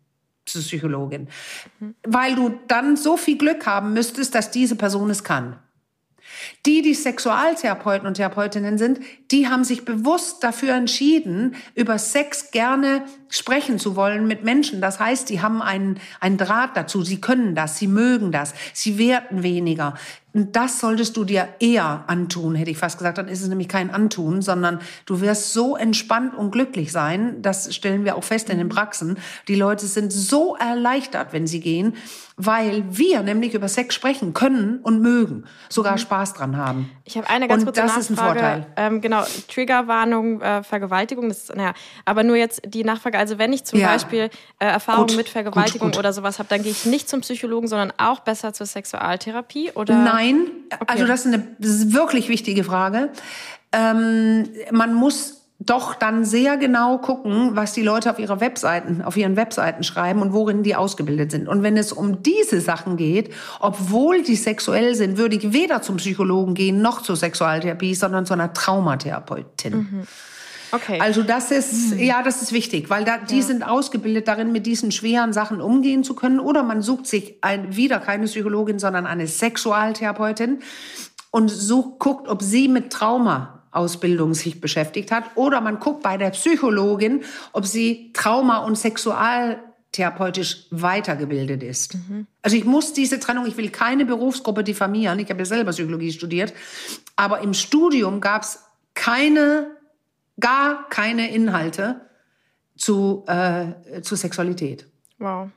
Psychologin, 0.47 1.29
mhm. 1.81 1.95
weil 2.05 2.37
du 2.37 2.61
dann 2.69 2.97
so 2.97 3.17
viel 3.17 3.37
Glück 3.37 3.67
haben 3.67 3.93
müsstest, 3.93 4.35
dass 4.35 4.51
diese 4.51 4.77
Person 4.77 5.11
es 5.11 5.25
kann. 5.25 5.59
Die, 6.65 6.83
die 6.83 6.95
Sexualtherapeuten 6.95 8.07
und 8.07 8.15
Therapeutinnen 8.15 8.79
sind, 8.79 9.01
die 9.31 9.49
haben 9.49 9.65
sich 9.65 9.85
bewusst 9.85 10.43
dafür 10.43 10.75
entschieden, 10.75 11.57
über 11.75 11.99
Sex 11.99 12.51
gerne 12.51 13.05
sprechen 13.29 13.79
zu 13.79 13.97
wollen 13.97 14.27
mit 14.27 14.45
Menschen. 14.45 14.81
Das 14.81 15.01
heißt, 15.01 15.29
die 15.31 15.41
haben 15.41 15.63
einen, 15.63 16.01
einen 16.21 16.39
Draht 16.39 16.77
dazu. 16.77 17.03
Sie 17.03 17.21
können 17.21 17.55
das, 17.55 17.79
sie 17.79 17.89
mögen 17.89 18.33
das, 18.33 18.55
sie 18.73 18.99
werten 18.99 19.43
weniger. 19.43 19.95
Und 20.37 20.55
das 20.55 20.81
solltest 20.81 21.17
du 21.17 21.25
dir 21.25 21.49
eher 21.61 22.05
antun, 22.09 22.57
hätte 22.57 22.71
ich 22.71 22.77
fast 22.77 22.99
gesagt. 22.99 23.17
Dann 23.17 23.27
ist 23.27 23.41
es 23.41 23.49
nämlich 23.49 23.69
kein 23.69 23.91
Antun, 23.91 24.43
sondern 24.43 24.81
du 25.07 25.23
wirst 25.23 25.55
so 25.55 25.77
entspannt 25.77 26.35
und 26.35 26.51
glücklich 26.51 26.93
sein. 26.93 27.41
Das 27.41 27.75
stellen 27.75 28.05
wir 28.05 28.17
auch 28.17 28.25
fest 28.25 28.51
in 28.51 28.59
den 28.59 28.69
Praxen. 28.69 29.17
Die 29.49 29.55
Leute 29.55 29.87
sind 29.87 30.13
so 30.13 30.55
erleichtert, 30.55 31.33
wenn 31.33 31.47
sie 31.47 31.61
gehen, 31.61 31.95
weil 32.37 32.85
wir 32.91 33.23
nämlich 33.23 33.55
über 33.55 33.67
Sex 33.67 33.95
sprechen 33.95 34.35
können 34.35 34.81
und 34.83 35.01
mögen, 35.01 35.45
sogar 35.71 35.93
mhm. 35.93 35.99
Spaß 35.99 36.35
dran 36.35 36.59
haben. 36.59 36.91
Ich 37.05 37.17
habe 37.17 37.31
eine 37.31 37.49
ganz 37.49 37.63
und 37.63 37.69
kurze 37.69 37.81
das 37.81 37.97
Nachfrage. 37.97 38.03
ist 38.03 38.11
ein 38.11 38.17
Vorteil. 38.17 38.67
Ähm, 38.77 39.01
genau, 39.01 39.25
Triggerwarnung, 39.49 40.43
äh, 40.43 40.63
Vergewaltigung, 40.63 41.31
das 41.31 41.45
ist, 41.45 41.57
naja, 41.57 41.73
aber 42.05 42.25
nur 42.25 42.37
jetzt 42.37 42.61
die 42.67 42.85
Nachfrage. 42.85 43.17
Also 43.17 43.39
wenn 43.39 43.55
ich 43.55 43.65
zum 43.65 43.81
ja. 43.81 43.89
Beispiel 43.89 44.29
äh, 44.59 44.67
Erfahrungen 44.67 45.17
mit 45.17 45.31
Vergewaltigung 45.31 45.89
gut, 45.89 45.95
gut. 45.95 45.99
oder 45.99 46.13
sowas 46.13 46.39
habe, 46.39 46.51
dann 46.51 46.63
gehe 46.63 46.73
ich 46.73 46.85
nicht 46.85 47.09
zum 47.09 47.23
Psychologen, 47.23 47.69
sondern 47.69 47.91
auch 47.97 48.21
besser 48.21 48.53
zur 48.53 48.67
Sexualtherapie 48.67 49.73
oder? 49.73 49.97
Nein, 49.97 50.26
okay. 50.35 50.85
also 50.87 51.07
das 51.07 51.27
ist 51.27 51.35
eine 51.35 51.45
wirklich 51.59 52.29
wichtige 52.29 52.65
Frage. 52.65 53.11
Ähm, 53.73 54.49
man 54.71 54.95
muss 54.95 55.47
doch 55.59 55.95
dann 55.95 56.25
sehr 56.25 56.59
genau 56.59 56.99
gucken, 56.99 57.57
was 57.57 57.73
die 57.73 57.83
Leute 57.83 58.11
auf 58.11 58.19
ihrer 58.19 58.41
Webseiten, 58.41 59.01
auf 59.01 59.17
ihren 59.17 59.37
Webseiten 59.37 59.85
schreiben 59.85 60.21
und 60.21 60.33
worin 60.35 60.63
die 60.63 60.77
ausgebildet 60.77 61.31
sind. 61.31 61.49
Und 61.49 61.63
wenn 61.63 61.79
es 61.79 61.93
um 61.93 62.23
diese 62.23 62.61
Sachen 62.61 62.97
geht, 62.97 63.33
obwohl 63.61 64.23
die 64.23 64.37
sexuell 64.37 64.95
sind, 64.95 65.17
würde 65.17 65.37
ich 65.37 65.53
weder 65.53 65.81
zum 65.81 65.97
Psychologen 65.97 66.55
gehen 66.55 66.83
noch 66.83 67.01
zur 67.01 67.17
Sexualtherapie, 67.17 67.95
sondern 67.95 68.27
zu 68.27 68.35
einer 68.35 68.53
Traumatherapeutin. 68.53 69.77
Mhm. 69.77 70.07
Okay. 70.77 71.01
Also 71.01 71.23
das 71.23 71.51
ist, 71.51 71.95
mhm. 71.95 72.01
ja, 72.01 72.23
das 72.23 72.43
ist 72.43 72.53
wichtig, 72.53 72.91
weil 72.91 73.05
da, 73.05 73.19
die 73.19 73.39
ja. 73.39 73.43
sind 73.43 73.63
ausgebildet 73.63 74.29
darin, 74.29 74.53
mit 74.53 74.67
diesen 74.67 74.93
schweren 74.93 75.33
Sachen 75.33 75.61
umgehen 75.61 76.05
zu 76.05 76.15
können. 76.15 76.39
Oder 76.39 76.63
man 76.63 76.83
sucht 76.83 77.07
sich 77.07 77.39
ein, 77.41 77.77
wieder 77.77 77.99
keine 77.99 78.27
Psychologin, 78.27 78.79
sondern 78.79 79.07
eine 79.07 79.27
Sexualtherapeutin 79.27 80.61
und 81.31 81.49
sucht, 81.49 81.99
guckt, 81.99 82.29
ob 82.29 82.43
sie 82.43 82.69
mit 82.69 82.93
Trauma 82.93 83.57
Ausbildung 83.77 84.35
sich 84.35 84.61
beschäftigt 84.61 85.13
hat. 85.13 85.25
Oder 85.35 85.61
man 85.61 85.79
guckt 85.79 86.03
bei 86.03 86.17
der 86.17 86.31
Psychologin, 86.31 87.25
ob 87.53 87.67
sie 87.67 88.11
Trauma- 88.15 88.59
und 88.59 88.77
Sexualtherapeutisch 88.77 90.67
weitergebildet 90.71 91.63
ist. 91.63 91.95
Mhm. 91.95 92.27
Also 92.43 92.57
ich 92.57 92.65
muss 92.65 92.95
diese 92.95 93.21
Trennung, 93.21 93.47
ich 93.47 93.57
will 93.57 93.69
keine 93.69 94.07
Berufsgruppe 94.07 94.65
diffamieren. 94.65 95.19
Ich 95.19 95.29
habe 95.29 95.41
ja 95.41 95.45
selber 95.45 95.73
Psychologie 95.73 96.13
studiert. 96.13 96.55
Aber 97.17 97.41
im 97.41 97.53
Studium 97.53 98.21
gab 98.21 98.43
es 98.43 98.61
keine, 98.95 99.76
gar 100.41 100.89
keine 100.89 101.31
Inhalte 101.31 102.01
zu, 102.77 103.25
äh, 103.27 104.01
zu 104.03 104.17
Sexualität. 104.17 104.87
Wow. 105.19 105.51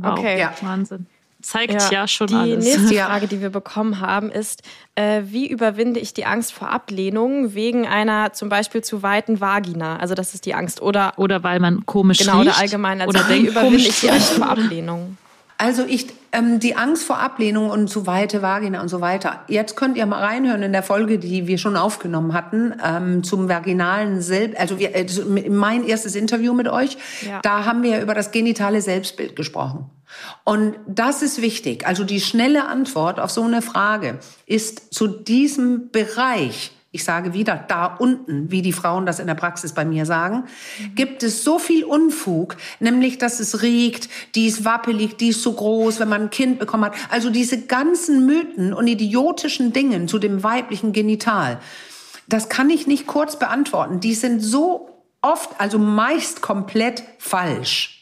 Okay. 0.00 0.38
Ja. 0.38 0.54
Wahnsinn 0.60 1.06
zeigt 1.40 1.72
ja, 1.72 1.90
ja 1.90 2.08
schon 2.08 2.26
die 2.26 2.34
alles. 2.34 2.64
Die 2.64 2.70
nächste 2.70 2.94
Frage, 2.94 3.28
die 3.28 3.40
wir 3.40 3.50
bekommen 3.50 4.00
haben, 4.00 4.30
ist, 4.30 4.62
äh, 4.94 5.22
wie 5.24 5.48
überwinde 5.48 6.00
ich 6.00 6.14
die 6.14 6.24
Angst 6.24 6.52
vor 6.52 6.70
Ablehnung 6.70 7.54
wegen 7.54 7.86
einer 7.86 8.32
zum 8.32 8.48
Beispiel 8.48 8.82
zu 8.82 9.02
weiten 9.02 9.40
Vagina? 9.40 9.98
Also 9.98 10.14
das 10.14 10.34
ist 10.34 10.46
die 10.46 10.54
Angst. 10.54 10.82
Oder, 10.82 11.14
oder 11.16 11.42
weil 11.42 11.60
man 11.60 11.86
komisch 11.86 12.18
genau, 12.18 12.40
riecht. 12.40 12.44
Genau, 12.44 12.52
oder 12.52 12.60
allgemein. 12.60 13.00
Also 13.00 13.18
oder 13.18 13.28
wie 13.28 13.46
überwinde 13.46 13.76
ich 13.76 14.00
die 14.00 14.10
Angst 14.10 14.32
vor 14.32 14.48
Ablehnung? 14.48 15.16
Also 15.60 15.84
ich, 15.84 16.06
ähm, 16.30 16.60
die 16.60 16.76
Angst 16.76 17.02
vor 17.02 17.18
Ablehnung 17.18 17.68
und 17.70 17.88
zu 17.88 18.06
weite 18.06 18.42
Vagina 18.42 18.80
und 18.80 18.88
so 18.88 19.00
weiter. 19.00 19.42
Jetzt 19.48 19.74
könnt 19.74 19.96
ihr 19.96 20.06
mal 20.06 20.22
reinhören 20.22 20.62
in 20.62 20.72
der 20.72 20.84
Folge, 20.84 21.18
die 21.18 21.48
wir 21.48 21.58
schon 21.58 21.76
aufgenommen 21.76 22.32
hatten, 22.32 22.74
ähm, 22.82 23.24
zum 23.24 23.48
vaginalen 23.48 24.22
Selbst, 24.22 24.56
also 24.56 24.78
wir, 24.78 24.94
äh, 24.94 25.04
mein 25.50 25.84
erstes 25.84 26.14
Interview 26.14 26.54
mit 26.54 26.68
euch. 26.68 26.96
Ja. 27.26 27.40
Da 27.42 27.64
haben 27.64 27.82
wir 27.82 28.00
über 28.00 28.14
das 28.14 28.30
genitale 28.30 28.80
Selbstbild 28.80 29.34
gesprochen. 29.34 29.90
Und 30.44 30.76
das 30.86 31.22
ist 31.22 31.42
wichtig. 31.42 31.86
Also 31.88 32.04
die 32.04 32.20
schnelle 32.20 32.68
Antwort 32.68 33.18
auf 33.18 33.32
so 33.32 33.42
eine 33.42 33.60
Frage 33.60 34.20
ist 34.46 34.94
zu 34.94 35.08
diesem 35.08 35.90
Bereich 35.90 36.70
ich 36.98 37.04
sage 37.04 37.32
wieder, 37.32 37.64
da 37.68 37.86
unten, 37.86 38.50
wie 38.50 38.60
die 38.60 38.72
Frauen 38.72 39.06
das 39.06 39.20
in 39.20 39.28
der 39.28 39.36
Praxis 39.36 39.72
bei 39.72 39.84
mir 39.84 40.04
sagen, 40.04 40.44
gibt 40.96 41.22
es 41.22 41.44
so 41.44 41.60
viel 41.60 41.84
Unfug, 41.84 42.56
nämlich, 42.80 43.18
dass 43.18 43.38
es 43.38 43.62
riecht, 43.62 44.10
die 44.34 44.46
ist 44.46 44.64
wappelig, 44.64 45.16
die 45.16 45.28
ist 45.28 45.42
so 45.42 45.52
groß, 45.52 46.00
wenn 46.00 46.08
man 46.08 46.22
ein 46.22 46.30
Kind 46.30 46.58
bekommen 46.58 46.86
hat. 46.86 46.94
Also 47.10 47.30
diese 47.30 47.66
ganzen 47.66 48.26
Mythen 48.26 48.74
und 48.74 48.88
idiotischen 48.88 49.72
Dingen 49.72 50.08
zu 50.08 50.18
dem 50.18 50.42
weiblichen 50.42 50.92
Genital, 50.92 51.60
das 52.26 52.48
kann 52.48 52.68
ich 52.68 52.88
nicht 52.88 53.06
kurz 53.06 53.38
beantworten. 53.38 54.00
Die 54.00 54.14
sind 54.14 54.40
so 54.40 54.88
oft, 55.22 55.50
also 55.58 55.78
meist 55.78 56.42
komplett 56.42 57.04
falsch. 57.18 57.94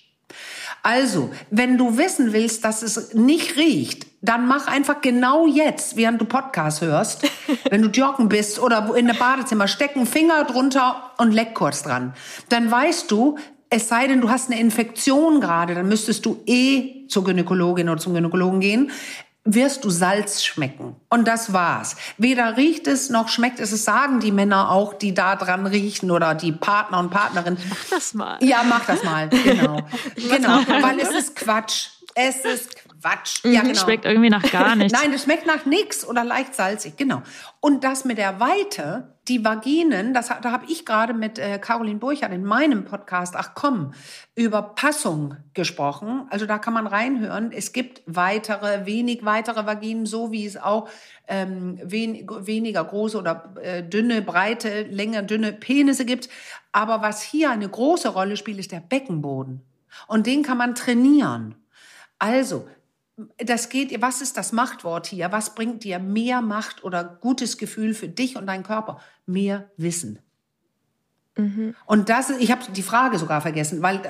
Also, 0.82 1.30
wenn 1.50 1.76
du 1.76 1.98
wissen 1.98 2.32
willst, 2.32 2.64
dass 2.64 2.82
es 2.82 3.12
nicht 3.12 3.56
riecht, 3.56 4.06
dann 4.28 4.46
mach 4.46 4.66
einfach 4.66 5.00
genau 5.00 5.46
jetzt, 5.46 5.96
während 5.96 6.20
du 6.20 6.24
Podcast 6.24 6.80
hörst, 6.80 7.28
wenn 7.70 7.82
du 7.82 7.88
joggen 7.88 8.28
bist 8.28 8.58
oder 8.58 8.94
in 8.96 9.06
der 9.06 9.14
Badezimmer, 9.14 9.68
stecken 9.68 10.06
Finger 10.06 10.44
drunter 10.44 11.12
und 11.18 11.32
leck 11.32 11.54
kurz 11.54 11.82
dran. 11.82 12.14
Dann 12.48 12.70
weißt 12.70 13.10
du, 13.10 13.38
es 13.68 13.88
sei 13.88 14.06
denn, 14.06 14.20
du 14.20 14.30
hast 14.30 14.50
eine 14.50 14.60
Infektion 14.60 15.40
gerade, 15.40 15.74
dann 15.74 15.88
müsstest 15.88 16.24
du 16.24 16.42
eh 16.46 17.06
zur 17.08 17.24
Gynäkologin 17.24 17.88
oder 17.88 18.00
zum 18.00 18.14
Gynäkologen 18.14 18.60
gehen 18.60 18.90
wirst 19.46 19.84
du 19.84 19.90
Salz 19.90 20.44
schmecken. 20.44 20.96
Und 21.08 21.28
das 21.28 21.52
war's. 21.52 21.96
Weder 22.18 22.56
riecht 22.56 22.86
es 22.86 23.10
noch 23.10 23.28
schmeckt 23.28 23.60
es. 23.60 23.72
Es 23.72 23.84
sagen 23.84 24.20
die 24.20 24.32
Männer 24.32 24.70
auch, 24.70 24.92
die 24.92 25.14
da 25.14 25.36
dran 25.36 25.66
riechen 25.66 26.10
oder 26.10 26.34
die 26.34 26.52
Partner 26.52 26.98
und 26.98 27.10
Partnerin. 27.10 27.56
Mach 27.70 27.84
das 27.90 28.14
mal. 28.14 28.38
Ja, 28.42 28.64
mach 28.68 28.84
das 28.84 29.02
mal. 29.04 29.28
Genau. 29.28 29.82
genau. 30.16 30.60
Weil 30.82 31.00
es 31.00 31.10
ist 31.10 31.36
Quatsch. 31.36 31.90
Es 32.14 32.44
ist 32.44 32.76
Quatsch. 32.76 32.85
Ja, 33.44 33.62
mhm, 33.62 33.68
genau. 33.68 33.80
Schmeckt 33.80 34.04
irgendwie 34.04 34.30
nach 34.30 34.50
gar 34.50 34.76
nichts. 34.76 34.98
Nein, 34.98 35.12
das 35.12 35.22
schmeckt 35.22 35.46
nach 35.46 35.64
nichts 35.64 36.06
oder 36.06 36.24
leicht 36.24 36.54
salzig, 36.54 36.96
genau. 36.96 37.22
Und 37.60 37.84
das 37.84 38.04
mit 38.04 38.18
der 38.18 38.40
Weite, 38.40 39.16
die 39.28 39.44
Vaginen, 39.44 40.14
das, 40.14 40.28
da 40.28 40.52
habe 40.52 40.66
ich 40.68 40.86
gerade 40.86 41.12
mit 41.12 41.38
äh, 41.38 41.58
Caroline 41.58 41.98
Burchardt 41.98 42.32
in 42.32 42.44
meinem 42.44 42.84
Podcast, 42.84 43.34
ach 43.36 43.52
komm, 43.54 43.92
über 44.34 44.62
Passung 44.62 45.36
gesprochen. 45.54 46.26
Also 46.30 46.46
da 46.46 46.58
kann 46.58 46.74
man 46.74 46.86
reinhören. 46.86 47.50
Es 47.52 47.72
gibt 47.72 48.02
weitere, 48.06 48.86
wenig 48.86 49.24
weitere 49.24 49.66
Vaginen, 49.66 50.06
so 50.06 50.30
wie 50.30 50.46
es 50.46 50.56
auch 50.56 50.88
ähm, 51.28 51.78
wen, 51.82 52.26
weniger 52.40 52.84
große 52.84 53.18
oder 53.18 53.52
äh, 53.62 53.82
dünne, 53.82 54.22
breite, 54.22 54.82
länger 54.82 55.22
dünne 55.22 55.52
Penisse 55.52 56.04
gibt. 56.04 56.28
Aber 56.72 57.02
was 57.02 57.22
hier 57.22 57.50
eine 57.50 57.68
große 57.68 58.08
Rolle 58.08 58.36
spielt, 58.36 58.58
ist 58.58 58.72
der 58.72 58.80
Beckenboden. 58.80 59.62
Und 60.06 60.26
den 60.26 60.42
kann 60.42 60.58
man 60.58 60.74
trainieren. 60.74 61.54
Also, 62.18 62.68
das 63.38 63.70
geht, 63.70 64.00
was 64.02 64.20
ist 64.20 64.36
das 64.36 64.52
Machtwort 64.52 65.06
hier? 65.06 65.32
Was 65.32 65.54
bringt 65.54 65.84
dir 65.84 65.98
mehr 65.98 66.42
Macht 66.42 66.84
oder 66.84 67.02
gutes 67.04 67.56
Gefühl 67.56 67.94
für 67.94 68.08
dich 68.08 68.36
und 68.36 68.46
deinen 68.46 68.62
Körper? 68.62 69.00
Mehr 69.24 69.70
Wissen. 69.76 70.18
Mhm. 71.36 71.74
Und 71.86 72.08
das, 72.08 72.30
ich 72.30 72.50
habe 72.50 72.62
die 72.72 72.82
Frage 72.82 73.18
sogar 73.18 73.40
vergessen, 73.40 73.82
weil 73.82 74.00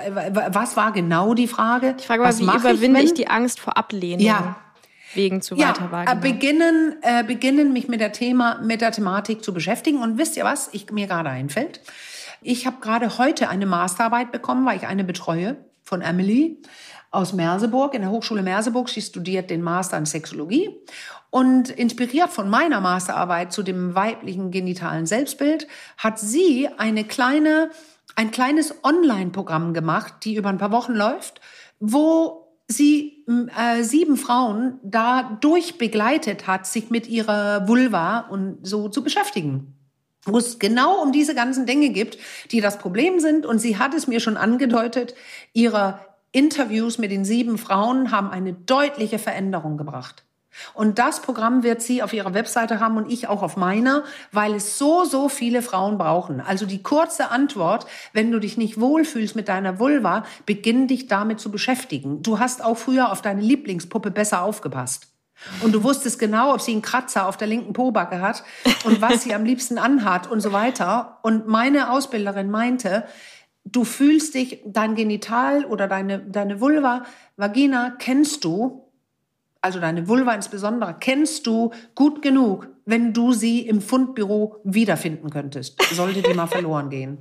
was 0.53 0.77
war 0.77 0.93
genau 0.93 1.35
die 1.35 1.49
Frage? 1.49 1.95
Die 1.95 2.05
Frage 2.05 2.23
war, 2.23 2.39
wie 2.39 2.45
überwinde 2.45 3.01
ich, 3.01 3.07
ich, 3.07 3.15
die 3.15 3.29
Angst 3.29 3.61
vor 3.61 3.77
Ablehnung? 3.77 4.25
Ja. 4.25 4.57
Wegen 5.15 5.41
zu 5.41 5.55
ja, 5.55 5.75
weiter 5.91 6.13
äh, 6.13 6.17
beginnen, 6.17 6.97
äh, 7.01 7.25
beginnen 7.25 7.73
mich 7.73 7.89
mit 7.89 8.01
der 8.01 8.13
Thema, 8.13 8.61
mit 8.63 8.81
der 8.81 8.93
Thematik 8.93 9.43
zu 9.43 9.55
beschäftigen. 9.55 10.03
Und 10.03 10.19
wisst 10.19 10.37
ihr 10.37 10.45
was? 10.45 10.69
Ich 10.73 10.91
mir 10.91 11.07
gerade 11.07 11.31
einfällt. 11.31 11.81
Ich 12.43 12.67
habe 12.67 12.79
gerade 12.81 13.17
heute 13.17 13.49
eine 13.49 13.67
Masterarbeit 13.67 14.31
bekommen, 14.31 14.67
weil 14.67 14.77
ich 14.77 14.87
eine 14.87 15.05
betreue 15.05 15.57
von 15.87 16.03
Emily 16.03 16.61
aus 17.11 17.33
Merseburg, 17.33 17.95
in 17.95 18.03
der 18.03 18.11
Hochschule 18.11 18.43
Merseburg. 18.43 18.89
Sie 18.89 19.01
studiert 19.01 19.49
den 19.49 19.63
Master 19.63 19.97
in 19.97 20.05
Sexologie. 20.05 20.77
Und 21.31 21.71
inspiriert 21.71 22.31
von 22.31 22.51
meiner 22.51 22.81
Masterarbeit 22.81 23.53
zu 23.53 23.63
dem 23.63 23.95
weiblichen 23.95 24.51
genitalen 24.51 25.07
Selbstbild 25.07 25.67
hat 25.97 26.19
sie 26.19 26.69
eine 26.77 27.05
kleine, 27.05 27.71
ein 28.17 28.31
kleines 28.31 28.75
Online-Programm 28.85 29.73
gemacht, 29.73 30.15
die 30.25 30.37
über 30.37 30.49
ein 30.49 30.59
paar 30.59 30.73
Wochen 30.73 30.95
läuft, 30.95 31.41
wo 31.79 32.55
sie 32.69 33.25
äh, 33.29 33.83
sieben 33.83 34.17
Frauen 34.17 34.81
da 34.83 35.39
durchbegleitet 35.41 36.47
hat, 36.47 36.67
sich 36.67 36.91
mit 36.91 37.07
ihrer 37.07 37.69
Vulva 37.69 38.21
und 38.21 38.59
so 38.67 38.89
zu 38.89 39.05
beschäftigen 39.05 39.76
wo 40.27 40.39
es 40.39 40.59
genau 40.59 41.01
um 41.03 41.13
diese 41.13 41.35
ganzen 41.35 41.67
Dinge 41.67 41.89
gibt, 41.91 42.19
die 42.51 42.61
das 42.61 42.79
Problem 42.79 43.21
sind. 43.21 43.47
Und 43.47 43.59
sie 43.59 43.79
hat 43.79 43.95
es 43.95 44.07
mir 44.07 44.21
schon 44.21 44.37
angedeutet, 44.37 45.15
ihre 45.53 46.01
Interviews 46.33 46.99
mit 46.99 47.11
den 47.11 47.25
sieben 47.25 47.57
Frauen 47.57 48.11
haben 48.11 48.31
eine 48.31 48.53
deutliche 48.53 49.19
Veränderung 49.19 49.79
gebracht. 49.79 50.25
Und 50.75 50.99
das 50.99 51.21
Programm 51.21 51.63
wird 51.63 51.83
sie 51.83 52.03
auf 52.03 52.13
ihrer 52.13 52.35
Webseite 52.35 52.81
haben 52.81 52.97
und 52.97 53.11
ich 53.11 53.29
auch 53.29 53.43
auf 53.43 53.57
meiner, 53.57 54.05
weil 54.33 54.55
es 54.55 54.79
so, 54.79 55.05
so 55.05 55.29
viele 55.29 55.63
Frauen 55.63 55.99
brauchen. 55.99 56.41
Also 56.41 56.67
die 56.67 56.83
kurze 56.83 57.31
Antwort, 57.31 57.87
wenn 58.13 58.33
du 58.33 58.39
dich 58.39 58.57
nicht 58.57 58.81
wohlfühlst 58.81 59.37
mit 59.37 59.49
deiner 59.49 59.79
Vulva, 59.79 60.25
beginn 60.47 60.89
dich 60.89 61.09
damit 61.09 61.41
zu 61.41 61.51
beschäftigen. 61.51 62.23
Du 62.23 62.39
hast 62.39 62.65
auch 62.65 62.79
früher 62.79 63.13
auf 63.13 63.23
deine 63.23 63.43
Lieblingspuppe 63.43 64.11
besser 64.11 64.43
aufgepasst. 64.43 65.09
Und 65.63 65.73
du 65.73 65.83
wusstest 65.83 66.19
genau, 66.19 66.55
ob 66.55 66.61
sie 66.61 66.73
einen 66.73 66.83
Kratzer 66.83 67.27
auf 67.27 67.37
der 67.37 67.47
linken 67.47 67.73
Pobacke 67.73 68.21
hat 68.21 68.43
und 68.85 69.01
was 69.01 69.23
sie 69.23 69.35
am 69.35 69.45
liebsten 69.45 69.79
anhat 69.79 70.31
und 70.31 70.41
so 70.41 70.53
weiter. 70.53 71.19
Und 71.23 71.47
meine 71.47 71.91
Ausbilderin 71.91 72.51
meinte, 72.51 73.05
du 73.65 73.85
fühlst 73.85 74.35
dich, 74.35 74.61
dein 74.65 74.95
Genital 74.95 75.65
oder 75.65 75.89
deine, 75.89 76.21
deine 76.21 76.61
Vulva, 76.61 77.05
Vagina 77.37 77.91
kennst 77.99 78.45
du, 78.45 78.91
also 79.61 79.81
deine 79.81 80.09
Vulva 80.09 80.33
insbesondere, 80.33 80.97
kennst 80.99 81.47
du 81.47 81.73
gut 81.95 82.23
genug, 82.23 82.69
wenn 82.85 83.13
du 83.13 83.33
sie 83.33 83.61
im 83.61 83.81
Fundbüro 83.81 84.61
wiederfinden 84.65 85.31
könntest. 85.31 85.83
Sollte 85.93 86.23
die 86.23 86.35
mal 86.35 86.47
verloren 86.47 86.89
gehen. 86.89 87.19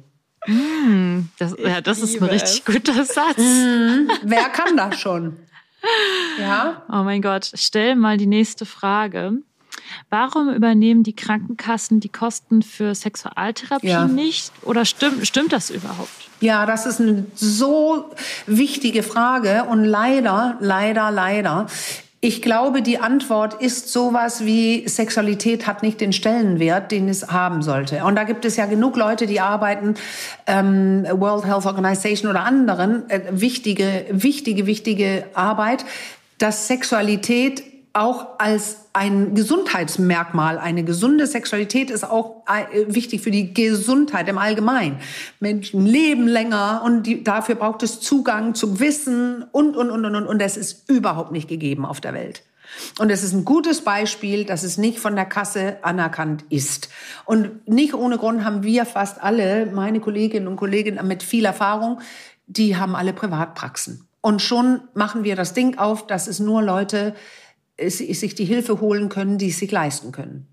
Mm, 0.48 1.30
das, 1.40 1.56
ja, 1.58 1.82
das 1.82 2.00
ist 2.00 2.22
ein 2.22 2.30
richtig 2.30 2.64
es. 2.66 2.66
guter 2.66 3.04
Satz. 3.04 3.40
Mm, 3.40 4.08
wer 4.24 4.50
kann 4.50 4.78
das 4.78 5.00
schon? 5.00 5.38
Ja. 6.40 6.84
Oh 6.90 7.04
mein 7.04 7.22
Gott, 7.22 7.52
stell 7.54 7.96
mal 7.96 8.18
die 8.18 8.28
nächste 8.28 8.66
Frage. 8.66 9.40
Warum 10.10 10.50
übernehmen 10.50 11.04
die 11.04 11.16
Krankenkassen 11.16 12.00
die 12.00 12.10
Kosten 12.10 12.62
für 12.62 12.96
Sexualtherapie 12.96 13.88
ja. 13.88 14.06
nicht? 14.08 14.52
Oder 14.64 14.86
stimmt, 14.86 15.28
stimmt 15.28 15.54
das 15.54 15.70
überhaupt? 15.70 16.10
Ja, 16.42 16.66
das 16.66 16.86
ist 16.86 17.00
eine 17.00 17.26
so 17.34 18.12
wichtige 18.46 19.04
Frage 19.04 19.66
und 19.66 19.84
leider, 19.84 20.58
leider, 20.60 21.12
leider 21.12 21.68
ich 22.26 22.42
glaube, 22.42 22.82
die 22.82 22.98
Antwort 22.98 23.62
ist 23.62 23.90
sowas 23.90 24.44
wie 24.44 24.90
Sexualität 24.90 25.68
hat 25.68 25.84
nicht 25.84 26.02
den 26.02 26.12
Stellenwert, 26.12 26.92
den 26.92 27.08
es 27.08 27.28
haben 27.28 27.62
sollte. 27.62 28.04
Und 28.04 28.16
da 28.16 28.24
gibt 28.24 28.46
es 28.46 28.56
ja 28.56 28.66
genug 28.66 28.98
Leute, 28.98 29.28
die 29.28 29.40
arbeiten, 29.40 29.94
ähm, 30.48 31.06
World 31.08 31.46
Health 31.46 31.68
Organization 31.68 32.32
oder 32.32 32.42
anderen, 32.42 33.08
äh, 33.12 33.22
wichtige, 33.30 34.08
wichtige, 34.10 34.66
wichtige 34.66 35.26
Arbeit, 35.36 35.86
dass 36.40 36.66
Sexualität 36.66 37.62
auch 37.96 38.40
als 38.40 38.90
ein 38.92 39.36
Gesundheitsmerkmal, 39.36 40.58
eine 40.58 40.84
gesunde 40.84 41.28
Sexualität 41.28 41.90
ist 41.90 42.04
auch 42.04 42.44
äh, 42.48 42.94
wichtig 42.94 43.22
für 43.22 43.32
die 43.32 43.54
Gesundheit 43.54 44.28
im 44.28 44.38
Allgemeinen. 44.38 45.00
Menschen 45.40 45.86
leben 45.86 46.28
länger 46.28 46.82
und 46.84 47.04
die, 47.04 47.24
dafür 47.24 47.56
braucht 47.56 47.84
es 47.84 48.02
Zugang 48.02 48.54
zum 48.54 48.82
Wissen 48.82 49.46
und, 49.52 49.78
und, 49.78 49.92
und, 49.92 50.04
und, 50.04 50.16
und. 50.16 50.28
Und 50.28 50.42
das 50.42 50.58
ist 50.58 50.90
überhaupt 50.90 51.32
nicht 51.32 51.48
gegeben 51.48 51.86
auf 51.86 52.02
der 52.02 52.14
Welt. 52.14 52.44
Und 53.00 53.12
es 53.12 53.24
ist 53.24 53.32
ein 53.32 53.46
gutes 53.46 53.82
Beispiel, 53.82 54.44
dass 54.44 54.64
es 54.64 54.78
nicht 54.78 55.00
von 55.00 55.16
der 55.16 55.26
Kasse 55.26 55.78
anerkannt 55.82 56.44
ist. 56.50 56.90
Und 57.24 57.66
nicht 57.66 57.94
ohne 57.94 58.18
Grund 58.18 58.44
haben 58.44 58.64
wir 58.64 58.86
fast 58.86 59.24
alle, 59.24 59.68
meine 59.68 60.02
Kolleginnen 60.02 60.48
und 60.48 60.58
Kollegen 60.58 61.00
mit 61.08 61.24
viel 61.24 61.46
Erfahrung, 61.46 62.02
die 62.48 62.76
haben 62.76 62.96
alle 62.96 63.14
Privatpraxen. 63.14 64.06
Und 64.20 64.42
schon 64.42 64.82
machen 64.96 65.24
wir 65.24 65.36
das 65.36 65.54
Ding 65.54 65.78
auf, 65.78 66.08
dass 66.08 66.28
es 66.28 66.40
nur 66.40 66.62
Leute 66.62 67.16
sich 67.80 68.36
die 68.36 68.46
Hilfe 68.46 68.80
holen 68.82 69.10
können, 69.10 69.38
die 69.38 69.50
es 69.50 69.60
sich 69.60 69.72
leisten 69.72 70.12
können. 70.12 70.48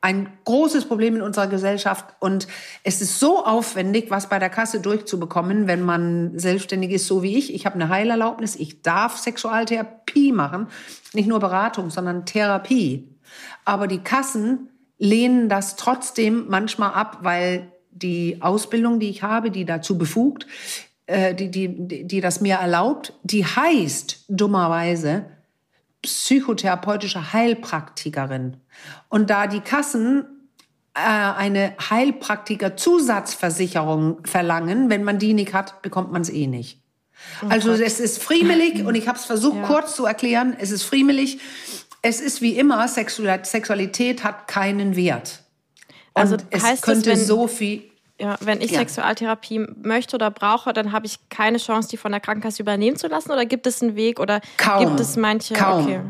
Ein 0.00 0.28
großes 0.44 0.84
Problem 0.84 1.16
in 1.16 1.22
unserer 1.22 1.48
Gesellschaft 1.48 2.14
und 2.20 2.46
es 2.84 3.00
ist 3.00 3.18
so 3.18 3.44
aufwendig, 3.44 4.10
was 4.10 4.28
bei 4.28 4.38
der 4.38 4.48
Kasse 4.48 4.80
durchzubekommen, 4.80 5.66
wenn 5.66 5.82
man 5.82 6.38
selbstständig 6.38 6.92
ist, 6.92 7.08
so 7.08 7.24
wie 7.24 7.36
ich. 7.36 7.52
Ich 7.52 7.66
habe 7.66 7.74
eine 7.74 7.88
Heilerlaubnis, 7.88 8.54
ich 8.54 8.82
darf 8.82 9.18
Sexualtherapie 9.18 10.30
machen, 10.30 10.68
nicht 11.14 11.28
nur 11.28 11.40
Beratung, 11.40 11.90
sondern 11.90 12.26
Therapie. 12.26 13.08
Aber 13.64 13.88
die 13.88 13.98
Kassen 13.98 14.68
lehnen 14.98 15.48
das 15.48 15.74
trotzdem 15.74 16.46
manchmal 16.48 16.92
ab, 16.92 17.18
weil 17.22 17.72
die 17.90 18.38
Ausbildung, 18.40 19.00
die 19.00 19.10
ich 19.10 19.24
habe, 19.24 19.50
die 19.50 19.64
dazu 19.64 19.98
befugt, 19.98 20.46
äh, 21.06 21.34
die, 21.34 21.50
die, 21.50 22.06
die 22.06 22.20
das 22.20 22.40
mir 22.40 22.56
erlaubt, 22.56 23.14
die 23.24 23.44
heißt 23.44 24.26
dummerweise 24.28 25.26
psychotherapeutische 26.02 27.32
Heilpraktikerin. 27.32 28.58
Und 29.08 29.30
da 29.30 29.46
die 29.46 29.60
Kassen 29.60 30.26
äh, 30.94 31.00
eine 31.00 31.74
Heilpraktiker-Zusatzversicherung 31.90 34.18
verlangen, 34.24 34.90
wenn 34.90 35.04
man 35.04 35.18
die 35.18 35.32
nicht 35.34 35.54
hat, 35.54 35.82
bekommt 35.82 36.12
man 36.12 36.22
es 36.22 36.30
eh 36.30 36.46
nicht. 36.46 36.80
Oh 37.42 37.46
also 37.48 37.70
Gott. 37.70 37.80
es 37.80 37.98
ist 38.00 38.22
friemelig 38.22 38.84
und 38.84 38.94
ich 38.94 39.08
habe 39.08 39.18
es 39.18 39.24
versucht 39.24 39.56
ja. 39.56 39.66
kurz 39.66 39.96
zu 39.96 40.06
erklären. 40.06 40.56
Es 40.58 40.70
ist 40.70 40.84
friemelig. 40.84 41.40
Es 42.00 42.20
ist 42.20 42.40
wie 42.42 42.56
immer, 42.56 42.86
Sexualität 42.86 44.22
hat 44.22 44.46
keinen 44.46 44.94
Wert. 44.94 45.42
Und 46.14 46.22
also 46.22 46.36
es 46.50 46.80
könnte 46.82 47.10
das, 47.10 47.26
so 47.26 47.48
viel 47.48 47.87
ja, 48.20 48.36
wenn 48.40 48.60
ich 48.60 48.72
ja. 48.72 48.80
Sexualtherapie 48.80 49.66
möchte 49.82 50.16
oder 50.16 50.30
brauche, 50.30 50.72
dann 50.72 50.92
habe 50.92 51.06
ich 51.06 51.28
keine 51.28 51.58
Chance, 51.58 51.88
die 51.88 51.96
von 51.96 52.10
der 52.10 52.20
Krankenkasse 52.20 52.62
übernehmen 52.62 52.96
zu 52.96 53.06
lassen? 53.06 53.30
Oder 53.30 53.46
gibt 53.46 53.66
es 53.66 53.82
einen 53.82 53.96
Weg? 53.96 54.18
Oder 54.18 54.40
Kaum. 54.56 54.86
gibt 54.86 55.00
es 55.00 55.16
manche? 55.16 55.54
Kaum. 55.54 55.84
Okay. 55.84 56.00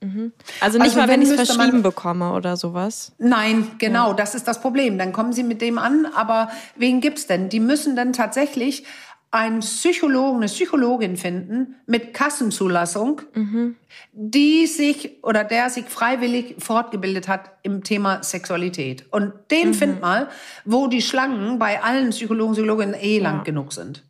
Mhm. 0.00 0.32
Also 0.60 0.78
nicht 0.78 0.90
also 0.90 1.00
mal, 1.00 1.08
wenn, 1.08 1.22
ich 1.22 1.28
es 1.28 1.34
verschrieben 1.34 1.82
bekomme 1.82 2.32
oder 2.32 2.56
sowas. 2.56 3.12
Nein, 3.18 3.72
genau, 3.78 4.10
ja. 4.10 4.14
das 4.14 4.34
ist 4.34 4.46
das 4.46 4.60
Problem. 4.60 4.96
Dann 4.96 5.12
kommen 5.12 5.32
sie 5.32 5.42
mit 5.42 5.60
dem 5.60 5.76
an, 5.76 6.06
aber 6.14 6.50
wen 6.76 7.00
gibt's 7.00 7.26
denn? 7.26 7.48
Die 7.48 7.58
müssen 7.58 7.96
dann 7.96 8.12
tatsächlich 8.12 8.84
einen 9.30 9.60
Psychologen, 9.60 10.38
eine 10.38 10.46
Psychologin 10.46 11.16
finden 11.16 11.76
mit 11.86 12.14
Kassenzulassung, 12.14 13.20
mhm. 13.34 13.76
die 14.12 14.66
sich 14.66 15.22
oder 15.22 15.44
der 15.44 15.68
sich 15.68 15.84
freiwillig 15.86 16.56
fortgebildet 16.58 17.28
hat 17.28 17.50
im 17.62 17.84
Thema 17.84 18.22
Sexualität. 18.22 19.04
Und 19.10 19.32
den 19.50 19.68
mhm. 19.68 19.74
find 19.74 20.00
mal, 20.00 20.28
wo 20.64 20.86
die 20.86 21.02
Schlangen 21.02 21.58
bei 21.58 21.82
allen 21.82 22.10
Psychologen, 22.10 22.54
Psychologinnen 22.54 22.94
eh 22.94 23.18
lang 23.18 23.38
ja. 23.38 23.42
genug 23.42 23.72
sind. 23.72 24.02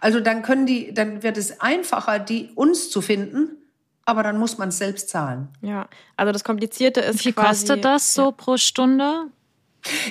Also 0.00 0.20
dann 0.20 0.42
können 0.42 0.66
die, 0.66 0.94
dann 0.94 1.22
wird 1.22 1.36
es 1.36 1.60
einfacher, 1.60 2.18
die 2.18 2.50
uns 2.54 2.90
zu 2.90 3.00
finden, 3.00 3.56
aber 4.04 4.22
dann 4.22 4.38
muss 4.38 4.58
man 4.58 4.68
es 4.68 4.78
selbst 4.78 5.08
zahlen. 5.08 5.48
Ja, 5.62 5.88
also 6.16 6.32
das 6.32 6.44
Komplizierte 6.44 7.00
ist. 7.00 7.24
Wie 7.24 7.32
kostet 7.32 7.84
das 7.84 8.14
so 8.14 8.26
ja. 8.26 8.30
pro 8.30 8.56
Stunde? 8.56 9.30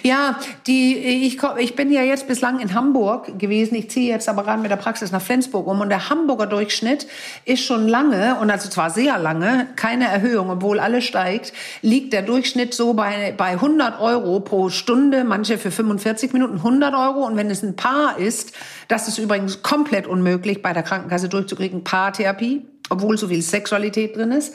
Ja, 0.01 0.39
die, 0.65 0.95
ich, 1.27 1.39
ich 1.59 1.75
bin 1.75 1.91
ja 1.91 2.01
jetzt 2.01 2.27
bislang 2.27 2.59
in 2.59 2.73
Hamburg 2.73 3.37
gewesen. 3.37 3.75
Ich 3.75 3.89
ziehe 3.89 4.11
jetzt 4.11 4.27
aber 4.27 4.43
gerade 4.43 4.61
mit 4.61 4.71
der 4.71 4.77
Praxis 4.77 5.11
nach 5.11 5.21
Flensburg 5.21 5.67
um. 5.67 5.81
Und 5.81 5.89
der 5.89 6.09
Hamburger 6.09 6.47
Durchschnitt 6.47 7.07
ist 7.45 7.63
schon 7.63 7.87
lange, 7.87 8.37
und 8.41 8.49
also 8.49 8.69
zwar 8.69 8.89
sehr 8.89 9.19
lange, 9.19 9.67
keine 9.75 10.07
Erhöhung, 10.07 10.49
obwohl 10.49 10.79
alles 10.79 11.05
steigt, 11.05 11.53
liegt 11.81 12.13
der 12.13 12.23
Durchschnitt 12.23 12.73
so 12.73 12.93
bei, 12.93 13.33
bei 13.37 13.51
100 13.51 13.99
Euro 13.99 14.39
pro 14.39 14.69
Stunde, 14.69 15.23
manche 15.23 15.57
für 15.57 15.71
45 15.71 16.33
Minuten 16.33 16.55
100 16.55 16.93
Euro. 16.95 17.25
Und 17.25 17.37
wenn 17.37 17.51
es 17.51 17.61
ein 17.61 17.75
Paar 17.75 18.17
ist, 18.17 18.53
das 18.87 19.07
ist 19.07 19.19
übrigens 19.19 19.61
komplett 19.61 20.07
unmöglich 20.07 20.63
bei 20.63 20.73
der 20.73 20.83
Krankenkasse 20.83 21.29
durchzukriegen, 21.29 21.83
Paartherapie, 21.83 22.65
obwohl 22.89 23.17
so 23.17 23.27
viel 23.27 23.41
Sexualität 23.41 24.15
drin 24.15 24.31
ist 24.31 24.53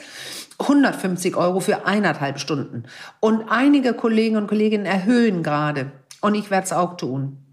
150 0.59 1.35
Euro 1.35 1.59
für 1.59 1.85
eineinhalb 1.85 2.39
Stunden. 2.39 2.83
Und 3.19 3.49
einige 3.49 3.93
Kollegen 3.93 4.37
und 4.37 4.47
Kolleginnen 4.47 4.85
erhöhen 4.85 5.43
gerade. 5.43 5.91
Und 6.21 6.35
ich 6.35 6.49
werde 6.49 6.65
es 6.65 6.73
auch 6.73 6.97
tun. 6.97 7.44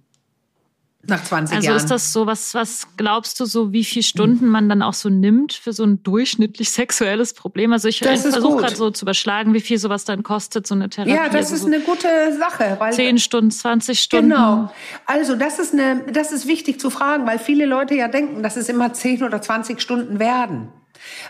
Nach 1.04 1.22
20 1.22 1.56
also 1.56 1.66
Jahren. 1.66 1.74
Also 1.74 1.84
ist 1.84 1.90
das 1.90 2.12
so, 2.12 2.26
was, 2.26 2.54
was 2.54 2.86
glaubst 2.96 3.40
du 3.40 3.44
so, 3.44 3.72
wie 3.72 3.82
viele 3.82 4.04
Stunden 4.04 4.46
man 4.46 4.68
dann 4.68 4.82
auch 4.82 4.94
so 4.94 5.08
nimmt 5.08 5.52
für 5.52 5.72
so 5.72 5.82
ein 5.82 6.02
durchschnittlich 6.04 6.70
sexuelles 6.72 7.34
Problem? 7.34 7.72
Also 7.72 7.88
ich, 7.88 7.98
versuche 7.98 8.58
gerade 8.58 8.76
so 8.76 8.90
zu 8.90 9.04
überschlagen, 9.04 9.52
wie 9.52 9.60
viel 9.60 9.78
sowas 9.78 10.04
dann 10.04 10.22
kostet, 10.22 10.66
so 10.66 10.76
eine 10.76 10.88
Therapie. 10.88 11.12
Ja, 11.12 11.26
das 11.26 11.34
also 11.34 11.54
ist 11.56 11.60
so 11.62 11.66
eine 11.66 11.80
gute 11.80 12.08
Sache. 12.38 12.76
Weil 12.78 12.92
10 12.92 13.18
Stunden, 13.18 13.50
20 13.50 14.00
Stunden. 14.00 14.30
Genau. 14.30 14.72
Also 15.06 15.34
das 15.34 15.58
ist, 15.58 15.72
eine, 15.72 16.04
das 16.12 16.30
ist 16.30 16.46
wichtig 16.46 16.78
zu 16.78 16.88
fragen, 16.88 17.26
weil 17.26 17.40
viele 17.40 17.66
Leute 17.66 17.94
ja 17.94 18.06
denken, 18.06 18.42
dass 18.44 18.56
es 18.56 18.68
immer 18.68 18.92
10 18.92 19.24
oder 19.24 19.42
20 19.42 19.80
Stunden 19.80 20.20
werden. 20.20 20.68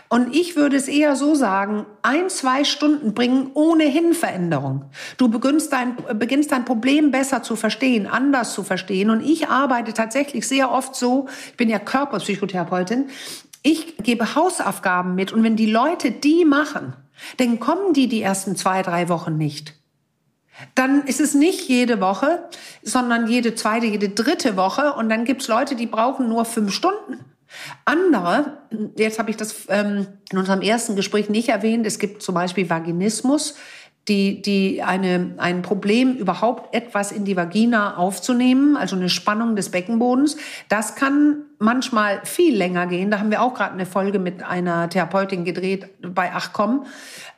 Und 0.09 0.35
ich 0.35 0.55
würde 0.55 0.75
es 0.75 0.87
eher 0.87 1.15
so 1.15 1.35
sagen, 1.35 1.85
ein, 2.01 2.29
zwei 2.29 2.63
Stunden 2.63 3.13
bringen 3.13 3.51
ohnehin 3.53 4.13
Veränderung. 4.13 4.85
Du 5.17 5.29
beginnst 5.29 5.73
dein, 5.73 5.95
beginnst 6.13 6.51
dein 6.51 6.65
Problem 6.65 7.11
besser 7.11 7.43
zu 7.43 7.55
verstehen, 7.55 8.07
anders 8.07 8.53
zu 8.53 8.63
verstehen. 8.63 9.09
Und 9.09 9.21
ich 9.21 9.47
arbeite 9.47 9.93
tatsächlich 9.93 10.47
sehr 10.47 10.71
oft 10.71 10.95
so, 10.95 11.27
ich 11.47 11.57
bin 11.57 11.69
ja 11.69 11.79
Körperpsychotherapeutin, 11.79 13.09
ich 13.63 13.97
gebe 13.97 14.35
Hausaufgaben 14.35 15.15
mit. 15.15 15.31
Und 15.31 15.43
wenn 15.43 15.55
die 15.55 15.71
Leute 15.71 16.11
die 16.11 16.45
machen, 16.45 16.93
dann 17.37 17.59
kommen 17.59 17.93
die 17.93 18.07
die 18.07 18.21
ersten 18.21 18.55
zwei, 18.55 18.81
drei 18.81 19.09
Wochen 19.09 19.37
nicht. 19.37 19.75
Dann 20.75 21.03
ist 21.05 21.19
es 21.19 21.33
nicht 21.33 21.67
jede 21.67 21.99
Woche, 21.99 22.47
sondern 22.83 23.27
jede 23.27 23.55
zweite, 23.55 23.87
jede 23.87 24.09
dritte 24.09 24.55
Woche. 24.55 24.93
Und 24.93 25.09
dann 25.09 25.25
gibt's 25.25 25.47
Leute, 25.47 25.75
die 25.75 25.87
brauchen 25.87 26.29
nur 26.29 26.45
fünf 26.45 26.73
Stunden. 26.73 27.32
Andere, 27.85 28.57
jetzt 28.97 29.19
habe 29.19 29.29
ich 29.29 29.37
das 29.37 29.67
ähm, 29.69 30.07
in 30.31 30.37
unserem 30.37 30.61
ersten 30.61 30.95
Gespräch 30.95 31.29
nicht 31.29 31.49
erwähnt, 31.49 31.85
es 31.85 31.99
gibt 31.99 32.21
zum 32.23 32.35
Beispiel 32.35 32.69
Vaginismus, 32.69 33.55
die, 34.07 34.41
die 34.41 34.83
eine, 34.83 35.35
ein 35.37 35.61
Problem, 35.61 36.15
überhaupt 36.15 36.75
etwas 36.75 37.13
in 37.13 37.23
die 37.23 37.37
Vagina 37.37 37.95
aufzunehmen, 37.95 38.75
also 38.75 38.97
eine 38.97 39.07
Spannung 39.07 39.55
des 39.55 39.69
Beckenbodens. 39.69 40.35
Das 40.67 40.95
kann 40.95 41.43
manchmal 41.57 42.19
viel 42.25 42.55
länger 42.55 42.87
gehen. 42.87 43.11
Da 43.11 43.19
haben 43.19 43.31
wir 43.31 43.41
auch 43.41 43.53
gerade 43.53 43.73
eine 43.73 43.85
Folge 43.85 44.19
mit 44.19 44.43
einer 44.43 44.89
Therapeutin 44.89 45.45
gedreht 45.45 45.87
bei 46.01 46.33
Achcom, 46.33 46.85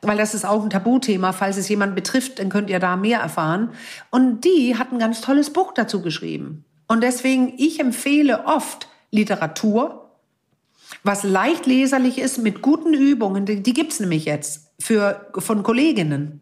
weil 0.02 0.16
das 0.16 0.34
ist 0.34 0.44
auch 0.44 0.64
ein 0.64 0.70
Tabuthema. 0.70 1.32
Falls 1.32 1.56
es 1.56 1.68
jemand 1.68 1.94
betrifft, 1.94 2.40
dann 2.40 2.48
könnt 2.48 2.68
ihr 2.68 2.80
da 2.80 2.96
mehr 2.96 3.20
erfahren. 3.20 3.70
Und 4.10 4.44
die 4.44 4.76
hat 4.76 4.90
ein 4.90 4.98
ganz 4.98 5.20
tolles 5.20 5.50
Buch 5.50 5.72
dazu 5.72 6.02
geschrieben. 6.02 6.64
Und 6.88 7.02
deswegen, 7.02 7.54
ich 7.58 7.78
empfehle 7.78 8.44
oft 8.44 8.88
Literatur, 9.12 10.05
was 11.06 11.22
leicht 11.22 11.66
leserlich 11.66 12.18
ist 12.18 12.38
mit 12.38 12.62
guten 12.62 12.92
Übungen, 12.92 13.46
die, 13.46 13.62
die 13.62 13.72
gibt's 13.72 14.00
nämlich 14.00 14.24
jetzt 14.24 14.72
für, 14.80 15.30
von 15.38 15.62
Kolleginnen, 15.62 16.40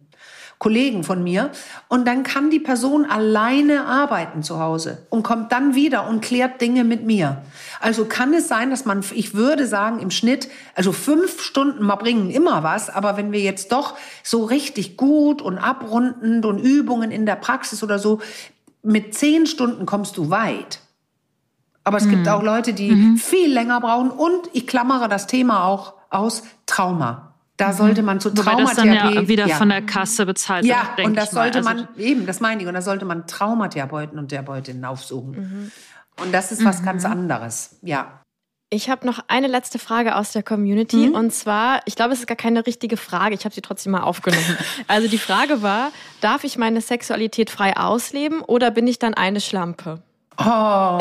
Kollegen 0.58 1.04
von 1.04 1.22
mir. 1.22 1.50
Und 1.88 2.06
dann 2.06 2.22
kann 2.22 2.48
die 2.48 2.60
Person 2.60 3.04
alleine 3.04 3.86
arbeiten 3.86 4.42
zu 4.42 4.58
Hause 4.60 5.06
und 5.10 5.22
kommt 5.22 5.52
dann 5.52 5.74
wieder 5.74 6.08
und 6.08 6.22
klärt 6.22 6.60
Dinge 6.60 6.84
mit 6.84 7.04
mir. 7.04 7.42
Also 7.80 8.06
kann 8.06 8.32
es 8.32 8.48
sein, 8.48 8.70
dass 8.70 8.86
man, 8.86 9.04
ich 9.14 9.34
würde 9.34 9.66
sagen, 9.66 9.98
im 9.98 10.10
Schnitt, 10.10 10.48
also 10.74 10.92
fünf 10.92 11.42
Stunden 11.42 11.84
mal 11.84 11.96
bringen 11.96 12.30
immer 12.30 12.62
was, 12.62 12.88
aber 12.88 13.18
wenn 13.18 13.32
wir 13.32 13.40
jetzt 13.40 13.72
doch 13.72 13.94
so 14.22 14.44
richtig 14.44 14.96
gut 14.96 15.42
und 15.42 15.58
abrundend 15.58 16.46
und 16.46 16.58
Übungen 16.58 17.10
in 17.10 17.26
der 17.26 17.36
Praxis 17.36 17.82
oder 17.82 17.98
so, 17.98 18.20
mit 18.82 19.14
zehn 19.14 19.46
Stunden 19.46 19.84
kommst 19.84 20.16
du 20.16 20.30
weit. 20.30 20.80
Aber 21.84 21.98
es 21.98 22.06
mhm. 22.06 22.10
gibt 22.10 22.28
auch 22.28 22.42
Leute, 22.42 22.72
die 22.72 22.90
mhm. 22.90 23.16
viel 23.16 23.52
länger 23.52 23.80
brauchen. 23.80 24.10
Und 24.10 24.48
ich 24.52 24.66
klammere 24.66 25.08
das 25.08 25.26
Thema 25.26 25.64
auch 25.64 25.94
aus 26.10 26.42
Trauma. 26.66 27.34
Da 27.56 27.68
mhm. 27.68 27.72
sollte 27.74 28.02
man 28.02 28.20
zu 28.20 28.30
Traumatherapie. 28.30 28.62
Wobei 28.62 28.74
das 28.74 28.76
dann 28.76 29.14
ja 29.14 29.28
wieder 29.28 29.46
ja. 29.46 29.56
von 29.56 29.68
der 29.68 29.82
Kasse 29.82 30.26
bezahlt 30.26 30.64
Ja, 30.64 30.88
wird, 30.96 31.06
und 31.06 31.14
das 31.14 31.30
sollte 31.30 31.58
also 31.58 31.70
man, 31.70 31.88
eben, 31.96 32.26
das 32.26 32.40
meine 32.40 32.62
ich, 32.62 32.66
und 32.66 32.74
da 32.74 32.82
sollte 32.82 33.04
man 33.04 33.26
Traumatherapeuten 33.26 34.18
und 34.18 34.28
Therapeutinnen 34.28 34.84
aufsuchen. 34.84 35.32
Mhm. 35.32 35.72
Und 36.20 36.32
das 36.32 36.52
ist 36.52 36.64
was 36.64 36.82
ganz 36.82 37.04
mhm. 37.04 37.12
anderes, 37.12 37.78
ja. 37.82 38.20
Ich 38.70 38.90
habe 38.90 39.06
noch 39.06 39.20
eine 39.28 39.46
letzte 39.46 39.78
Frage 39.78 40.16
aus 40.16 40.32
der 40.32 40.42
Community 40.42 41.08
mhm. 41.08 41.14
und 41.14 41.32
zwar, 41.32 41.80
ich 41.84 41.94
glaube, 41.94 42.12
es 42.12 42.20
ist 42.20 42.26
gar 42.26 42.36
keine 42.36 42.66
richtige 42.66 42.96
Frage, 42.96 43.34
ich 43.34 43.44
habe 43.44 43.54
sie 43.54 43.60
trotzdem 43.60 43.92
mal 43.92 44.02
aufgenommen. 44.02 44.56
Also 44.88 45.06
die 45.06 45.18
Frage 45.18 45.62
war, 45.62 45.92
darf 46.20 46.42
ich 46.42 46.58
meine 46.58 46.80
Sexualität 46.80 47.50
frei 47.50 47.76
ausleben 47.76 48.40
oder 48.40 48.70
bin 48.70 48.86
ich 48.88 48.98
dann 48.98 49.14
eine 49.14 49.40
Schlampe? 49.40 50.02
Oh, 50.38 50.98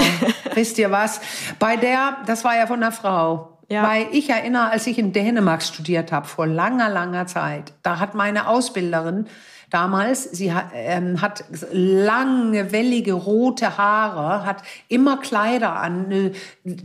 wisst 0.54 0.78
ihr 0.78 0.92
was? 0.92 1.22
Bei 1.60 1.76
der, 1.76 2.18
das 2.26 2.44
war 2.44 2.56
ja 2.56 2.68
von 2.68 2.80
der 2.80 2.92
Frau. 2.92 3.58
Ja. 3.70 3.88
Weil 3.88 4.08
ich 4.12 4.30
erinnere, 4.30 4.70
als 4.70 4.86
ich 4.88 5.00
in 5.00 5.14
Dänemark 5.14 5.64
studiert 5.64 6.12
habe, 6.12 6.28
vor 6.28 6.46
langer, 6.46 6.90
langer 6.90 7.26
Zeit, 7.26 7.74
da 7.82 8.00
hat 8.00 8.14
meine 8.14 8.48
Ausbilderin 8.48 9.28
damals. 9.74 10.24
Sie 10.24 10.54
hat, 10.54 10.68
ähm, 10.74 11.22
hat 11.22 11.46
lange, 11.72 12.72
wellige, 12.72 13.14
rote 13.14 13.78
Haare, 13.78 14.46
hat 14.46 14.62
immer 14.88 15.18
Kleider 15.18 15.76
an, 15.76 16.06
eine 16.06 16.32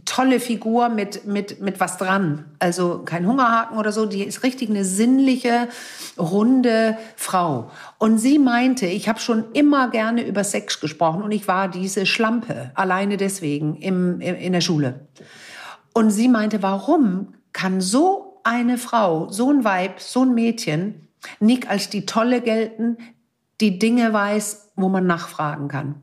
tolle 0.05 0.40
Figur 0.40 0.88
mit, 0.88 1.27
mit, 1.27 1.61
mit 1.61 1.81
was 1.81 1.98
dran. 1.98 2.46
Also 2.59 3.03
kein 3.05 3.27
Hungerhaken 3.27 3.79
oder 3.79 3.92
so. 3.92 4.07
Die 4.07 4.24
ist 4.24 4.42
richtig 4.42 4.70
eine 4.70 4.85
sinnliche, 4.85 5.68
runde 6.18 6.96
Frau. 7.16 7.70
Und 7.98 8.18
sie 8.18 8.38
meinte, 8.38 8.87
ich 8.87 9.09
habe 9.09 9.20
schon 9.20 9.53
immer 9.53 9.90
gerne 9.90 10.27
über 10.27 10.42
Sex 10.42 10.81
gesprochen 10.81 11.22
und 11.22 11.33
ich 11.33 11.46
war 11.46 11.68
diese 11.68 12.07
Schlampe, 12.07 12.70
alleine 12.74 13.16
deswegen 13.16 13.77
im, 13.77 14.20
in 14.20 14.53
der 14.53 14.61
Schule. 14.62 15.07
Und 15.92 16.11
sie 16.11 16.29
meinte, 16.29 16.62
warum 16.62 17.35
kann 17.53 17.81
so 17.81 18.40
eine 18.44 18.79
Frau, 18.79 19.29
so 19.31 19.51
ein 19.51 19.64
Weib, 19.64 20.01
so 20.01 20.22
ein 20.22 20.35
Mädchen 20.35 21.08
nicht 21.40 21.68
als 21.68 21.90
die 21.90 22.07
Tolle 22.07 22.40
gelten, 22.40 22.98
die 23.61 23.78
Dinge 23.78 24.12
weiß, 24.12 24.72
wo 24.76 24.88
man 24.88 25.07
nachfragen 25.07 25.68
kann. 25.68 26.02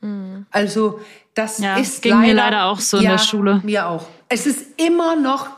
Mhm. 0.00 0.46
Also 0.50 1.00
das 1.36 1.58
ja, 1.58 1.76
ist 1.76 2.00
ging 2.00 2.12
leider, 2.12 2.26
mir 2.26 2.34
leider 2.34 2.64
auch 2.64 2.80
so 2.80 2.96
ja, 2.96 3.02
in 3.02 3.08
der 3.10 3.18
Schule. 3.18 3.60
Mir 3.62 3.88
auch. 3.88 4.06
Es 4.28 4.46
ist 4.46 4.80
immer 4.80 5.16
noch, 5.16 5.48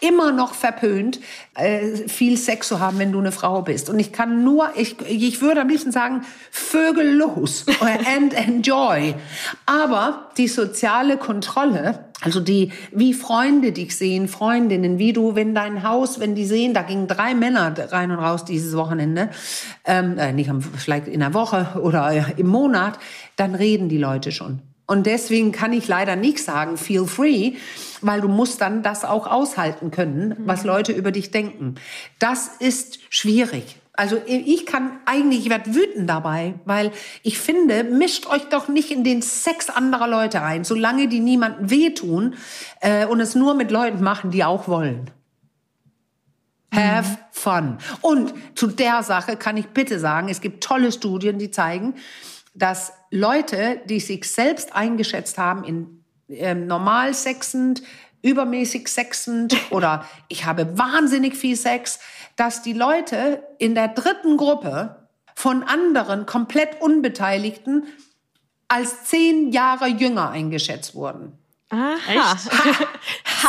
immer 0.00 0.30
noch 0.30 0.52
verpönt, 0.52 1.20
äh, 1.54 2.06
viel 2.06 2.36
Sex 2.36 2.68
zu 2.68 2.80
haben, 2.80 2.98
wenn 2.98 3.12
du 3.12 3.18
eine 3.18 3.32
Frau 3.32 3.62
bist. 3.62 3.88
Und 3.88 3.98
ich 3.98 4.12
kann 4.12 4.44
nur, 4.44 4.68
ich, 4.76 5.00
ich 5.08 5.40
würde 5.40 5.62
am 5.62 5.68
liebsten 5.68 5.90
sagen, 5.90 6.20
Vögel 6.50 7.16
los 7.16 7.64
and 7.80 8.34
enjoy. 8.34 9.14
Aber 9.64 10.28
die 10.36 10.48
soziale 10.48 11.16
Kontrolle, 11.16 12.04
also 12.20 12.38
die, 12.38 12.70
wie 12.92 13.14
Freunde 13.14 13.72
dich 13.72 13.96
sehen, 13.96 14.28
Freundinnen, 14.28 14.98
wie 14.98 15.14
du, 15.14 15.34
wenn 15.34 15.54
dein 15.54 15.82
Haus, 15.82 16.20
wenn 16.20 16.34
die 16.34 16.46
sehen, 16.46 16.74
da 16.74 16.82
gingen 16.82 17.08
drei 17.08 17.34
Männer 17.34 17.74
rein 17.90 18.10
und 18.10 18.18
raus 18.18 18.44
dieses 18.44 18.76
Wochenende, 18.76 19.30
ähm, 19.86 20.18
äh, 20.18 20.32
nicht 20.34 20.50
vielleicht 20.76 21.08
in 21.08 21.20
der 21.20 21.32
Woche 21.32 21.80
oder 21.82 22.38
im 22.38 22.48
Monat, 22.48 22.98
dann 23.36 23.54
reden 23.54 23.88
die 23.88 23.98
Leute 23.98 24.30
schon. 24.30 24.60
Und 24.86 25.06
deswegen 25.06 25.50
kann 25.50 25.72
ich 25.72 25.88
leider 25.88 26.14
nicht 26.14 26.42
sagen, 26.42 26.76
feel 26.76 27.06
free, 27.06 27.54
weil 28.00 28.20
du 28.20 28.28
musst 28.28 28.60
dann 28.60 28.82
das 28.82 29.04
auch 29.04 29.26
aushalten 29.26 29.90
können, 29.90 30.36
was 30.38 30.62
mhm. 30.62 30.68
Leute 30.68 30.92
über 30.92 31.10
dich 31.10 31.30
denken. 31.30 31.74
Das 32.18 32.48
ist 32.60 33.00
schwierig. 33.10 33.76
Also 33.96 34.18
ich 34.26 34.66
kann 34.66 34.98
eigentlich, 35.06 35.46
ich 35.46 35.50
werde 35.50 35.74
wütend 35.74 36.08
dabei, 36.08 36.54
weil 36.66 36.92
ich 37.22 37.38
finde, 37.38 37.82
mischt 37.82 38.26
euch 38.26 38.42
doch 38.50 38.68
nicht 38.68 38.90
in 38.90 39.04
den 39.04 39.22
Sex 39.22 39.70
anderer 39.70 40.06
Leute 40.06 40.42
ein, 40.42 40.64
solange 40.64 41.08
die 41.08 41.20
niemandem 41.20 41.70
wehtun 41.70 42.34
äh, 42.80 43.06
und 43.06 43.20
es 43.20 43.34
nur 43.34 43.54
mit 43.54 43.70
Leuten 43.70 44.04
machen, 44.04 44.30
die 44.30 44.44
auch 44.44 44.68
wollen. 44.68 45.10
Have 46.74 47.08
mhm. 47.08 47.16
fun. 47.30 47.78
Und 48.02 48.34
zu 48.54 48.66
der 48.66 49.02
Sache 49.02 49.36
kann 49.36 49.56
ich 49.56 49.68
bitte 49.68 49.98
sagen, 49.98 50.28
es 50.28 50.42
gibt 50.42 50.62
tolle 50.62 50.92
Studien, 50.92 51.38
die 51.38 51.50
zeigen, 51.50 51.94
dass 52.56 52.92
Leute, 53.10 53.80
die 53.84 54.00
sich 54.00 54.30
selbst 54.30 54.74
eingeschätzt 54.74 55.38
haben 55.38 55.64
in 55.64 56.04
ähm, 56.28 56.66
normal 56.66 57.14
sexend, 57.14 57.82
übermäßig 58.22 58.88
sexend 58.88 59.56
oder 59.70 60.06
ich 60.28 60.44
habe 60.44 60.76
wahnsinnig 60.78 61.36
viel 61.36 61.56
Sex, 61.56 62.00
dass 62.34 62.62
die 62.62 62.72
Leute 62.72 63.42
in 63.58 63.74
der 63.74 63.88
dritten 63.88 64.36
Gruppe 64.36 65.08
von 65.34 65.62
anderen 65.62 66.26
komplett 66.26 66.80
Unbeteiligten 66.80 67.84
als 68.68 69.04
zehn 69.04 69.52
Jahre 69.52 69.86
jünger 69.86 70.30
eingeschätzt 70.30 70.94
wurden. 70.94 71.38
Aha. 71.68 71.94
Echt? 72.08 72.50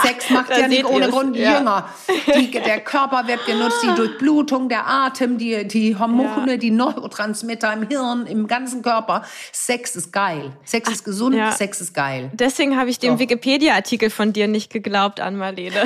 Sex 0.03 0.29
macht 0.31 0.49
ja 0.49 0.67
nicht 0.67 0.85
ohne 0.85 1.09
Grund 1.09 1.35
ja. 1.35 1.59
jünger. 1.59 1.89
Die, 2.35 2.49
der 2.49 2.79
Körper 2.79 3.27
wird 3.27 3.45
genutzt, 3.45 3.77
die 3.83 3.93
Durchblutung, 3.93 4.69
der 4.69 4.87
Atem, 4.87 5.37
die, 5.37 5.67
die 5.67 5.95
Hormone, 5.95 6.53
ja. 6.53 6.57
die 6.57 6.71
Neurotransmitter 6.71 7.71
im 7.73 7.87
Hirn, 7.87 8.25
im 8.25 8.47
ganzen 8.47 8.81
Körper. 8.81 9.23
Sex 9.51 9.95
ist 9.95 10.11
geil. 10.11 10.51
Sex 10.63 10.87
Ach, 10.87 10.93
ist 10.93 11.03
gesund, 11.03 11.35
ja. 11.35 11.51
Sex 11.51 11.79
ist 11.79 11.93
geil. 11.93 12.31
Deswegen 12.33 12.75
habe 12.75 12.89
ich 12.89 12.97
dem 12.97 13.19
Wikipedia-Artikel 13.19 14.09
von 14.09 14.33
dir 14.33 14.47
nicht 14.47 14.71
geglaubt, 14.71 15.19
Ann-Marlene. 15.19 15.85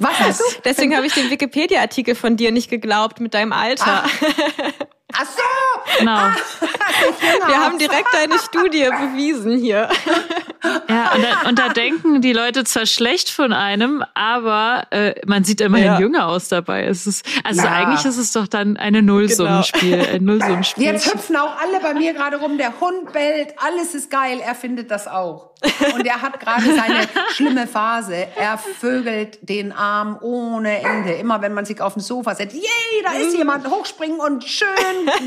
Was 0.00 0.18
hast 0.18 0.40
du? 0.40 0.44
Deswegen 0.64 0.96
habe 0.96 1.06
ich 1.06 1.14
dem 1.14 1.30
Wikipedia-Artikel 1.30 2.16
von 2.16 2.36
dir 2.36 2.50
nicht 2.50 2.68
geglaubt 2.68 3.20
mit 3.20 3.34
deinem 3.34 3.52
Alter. 3.52 4.04
Ach. 4.04 4.10
Ach 5.14 5.24
so! 5.24 5.98
Genau. 5.98 6.12
Ah, 6.12 6.36
Wir 7.46 7.56
haben 7.56 7.78
direkt 7.78 8.12
deine 8.12 8.38
Studie 8.38 8.84
bewiesen 8.84 9.58
hier. 9.58 9.88
Ja, 10.88 11.12
und 11.14 11.22
da, 11.22 11.48
und 11.48 11.58
da, 11.58 11.68
denken 11.68 12.20
die 12.20 12.32
Leute 12.32 12.64
zwar 12.64 12.86
schlecht 12.86 13.30
von 13.30 13.52
einem, 13.52 14.04
aber 14.14 14.86
äh, 14.90 15.14
man 15.26 15.44
sieht 15.44 15.60
immerhin 15.60 15.86
ja. 15.86 16.00
jünger 16.00 16.28
aus 16.28 16.48
dabei. 16.48 16.84
Es 16.86 17.06
ist, 17.06 17.24
also 17.44 17.62
ja. 17.62 17.72
eigentlich 17.72 18.04
ist 18.04 18.16
es 18.16 18.32
doch 18.32 18.48
dann 18.48 18.76
eine 18.76 19.02
Nullsummenspiel. 19.02 19.98
Genau. 19.98 20.10
Ein 20.10 20.24
Nullsummenspiel. 20.24 20.84
Jetzt 20.84 21.12
hüpfen 21.12 21.36
auch 21.36 21.56
alle 21.60 21.80
bei 21.80 21.94
mir 21.94 22.14
gerade 22.14 22.38
rum. 22.38 22.58
Der 22.58 22.80
Hund 22.80 23.12
bellt, 23.12 23.54
alles 23.58 23.94
ist 23.94 24.10
geil. 24.10 24.40
Er 24.44 24.54
findet 24.54 24.90
das 24.90 25.08
auch. 25.08 25.48
Und 25.94 26.06
er 26.06 26.22
hat 26.22 26.38
gerade 26.38 26.62
seine 26.64 27.08
schlimme 27.34 27.66
Phase. 27.66 28.28
Er 28.36 28.58
vögelt 28.58 29.38
den 29.42 29.72
Arm 29.72 30.18
ohne 30.20 30.80
Ende. 30.80 31.12
Immer 31.14 31.42
wenn 31.42 31.52
man 31.52 31.64
sich 31.64 31.80
auf 31.80 31.94
dem 31.94 32.02
Sofa 32.02 32.34
setzt, 32.34 32.54
yay, 32.54 33.02
da 33.02 33.12
ist 33.12 33.36
jemand, 33.36 33.68
hochspringen 33.68 34.20
und 34.20 34.44
schön 34.44 34.66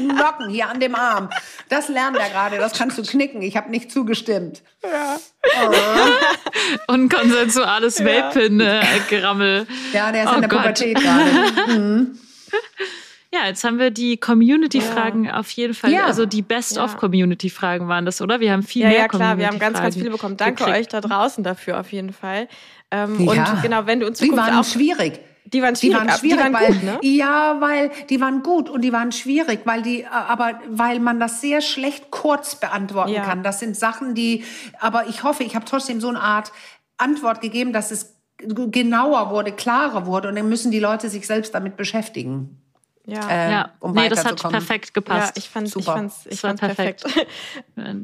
knocken 0.10 0.49
hier 0.49 0.69
an 0.69 0.80
dem 0.80 0.95
Arm. 0.95 1.30
Das 1.69 1.89
lernt 1.89 2.17
er 2.17 2.30
gerade, 2.30 2.58
das 2.58 2.73
kannst 2.73 2.97
du 2.97 3.04
knicken. 3.04 3.41
Ich 3.41 3.58
habe 3.58 3.69
nicht 3.69 3.91
zugestimmt. 3.91 4.62
Ja. 4.84 5.17
Oh. 5.43 6.93
Unkonsensuales 6.93 7.99
ja. 7.99 8.06
Welpen-Gerammel. 8.06 9.67
Ja, 9.93 10.12
der 10.12 10.25
ist 10.25 10.32
oh 10.32 10.36
in 10.36 10.41
der 10.41 10.49
Gott. 10.49 10.60
Pubertät 10.60 10.97
gerade. 10.97 11.80
Mhm. 11.80 12.19
Ja, 13.34 13.47
jetzt 13.47 13.63
haben 13.63 13.80
wir 13.80 13.91
die 13.91 14.17
Community-Fragen 14.17 15.25
ja. 15.25 15.39
auf 15.39 15.49
jeden 15.51 15.73
Fall. 15.73 15.91
Ja. 15.91 16.06
Also 16.06 16.25
die 16.25 16.41
Best-of-Community-Fragen 16.41 17.88
waren 17.88 18.06
das, 18.06 18.21
oder? 18.21 18.41
Wir 18.41 18.51
haben 18.51 18.63
viel 18.63 18.82
ja, 18.82 18.89
mehr 18.89 18.97
Ja, 18.99 19.08
klar, 19.08 19.38
wir 19.38 19.47
haben 19.47 19.58
ganz, 19.58 19.80
ganz 19.80 19.95
viele 19.95 20.10
bekommen. 20.10 20.36
Danke 20.36 20.65
gekriegt. 20.65 20.77
euch 20.77 20.88
da 20.89 20.99
draußen 20.99 21.41
dafür 21.43 21.80
auf 21.80 21.93
jeden 21.93 22.12
Fall. 22.12 22.49
Ähm, 22.91 23.27
und 23.27 23.62
genau, 23.62 23.86
wenn 23.86 24.01
du 24.01 24.08
uns 24.08 24.19
Die 24.19 24.32
waren 24.32 24.58
auch 24.58 24.65
schwierig. 24.65 25.21
Die 25.54 25.62
waren 25.62 25.76
schwierig, 25.76 26.00
die 26.00 26.08
waren, 26.08 26.18
schwierig, 26.18 26.46
die 26.46 26.54
waren 26.54 26.54
weil, 26.54 26.74
gut, 26.74 26.84
ne? 26.84 27.00
Ja, 27.02 27.58
weil 27.60 27.92
die 28.10 28.22
waren 28.22 28.42
gut 28.42 28.70
und 28.70 28.82
die 28.82 28.94
waren 28.94 29.12
schwierig, 29.12 29.62
weil 29.66 29.82
die, 29.82 30.06
aber 30.08 30.60
weil 30.70 31.00
man 31.00 31.20
das 31.20 31.42
sehr 31.42 31.62
schlecht 31.62 32.10
kurz 32.10 32.56
beantworten 32.56 33.12
ja. 33.12 33.24
kann. 33.24 33.44
Das 33.44 33.60
sind 33.60 33.76
Sachen, 33.76 34.16
die, 34.16 34.46
aber 34.80 35.08
ich 35.08 35.24
hoffe, 35.24 35.44
ich 35.44 35.56
habe 35.56 35.66
trotzdem 35.66 36.00
so 36.00 36.08
eine 36.08 36.22
Art 36.22 36.52
Antwort 36.98 37.42
gegeben, 37.42 37.74
dass 37.74 37.92
es 37.92 38.16
genauer 38.38 39.30
wurde, 39.30 39.52
klarer 39.52 40.06
wurde 40.06 40.30
und 40.30 40.36
dann 40.36 40.50
müssen 40.50 40.72
die 40.72 40.80
Leute 40.80 41.10
sich 41.10 41.28
selbst 41.28 41.54
damit 41.54 41.78
beschäftigen. 41.78 42.62
Ja, 43.06 43.30
äh, 43.30 43.52
ja. 43.52 43.72
Um 43.80 43.94
nee, 43.94 44.10
das 44.10 44.24
hat 44.26 44.42
perfekt 44.42 44.94
gepasst. 44.94 45.36
Ja, 45.36 45.42
ich 45.42 45.50
fand 45.50 45.76
ich 45.76 45.86
fand's, 45.86 46.28
ich 46.30 46.40
fand's 46.40 46.62
perfekt. 46.62 47.02
perfekt. 47.02 47.28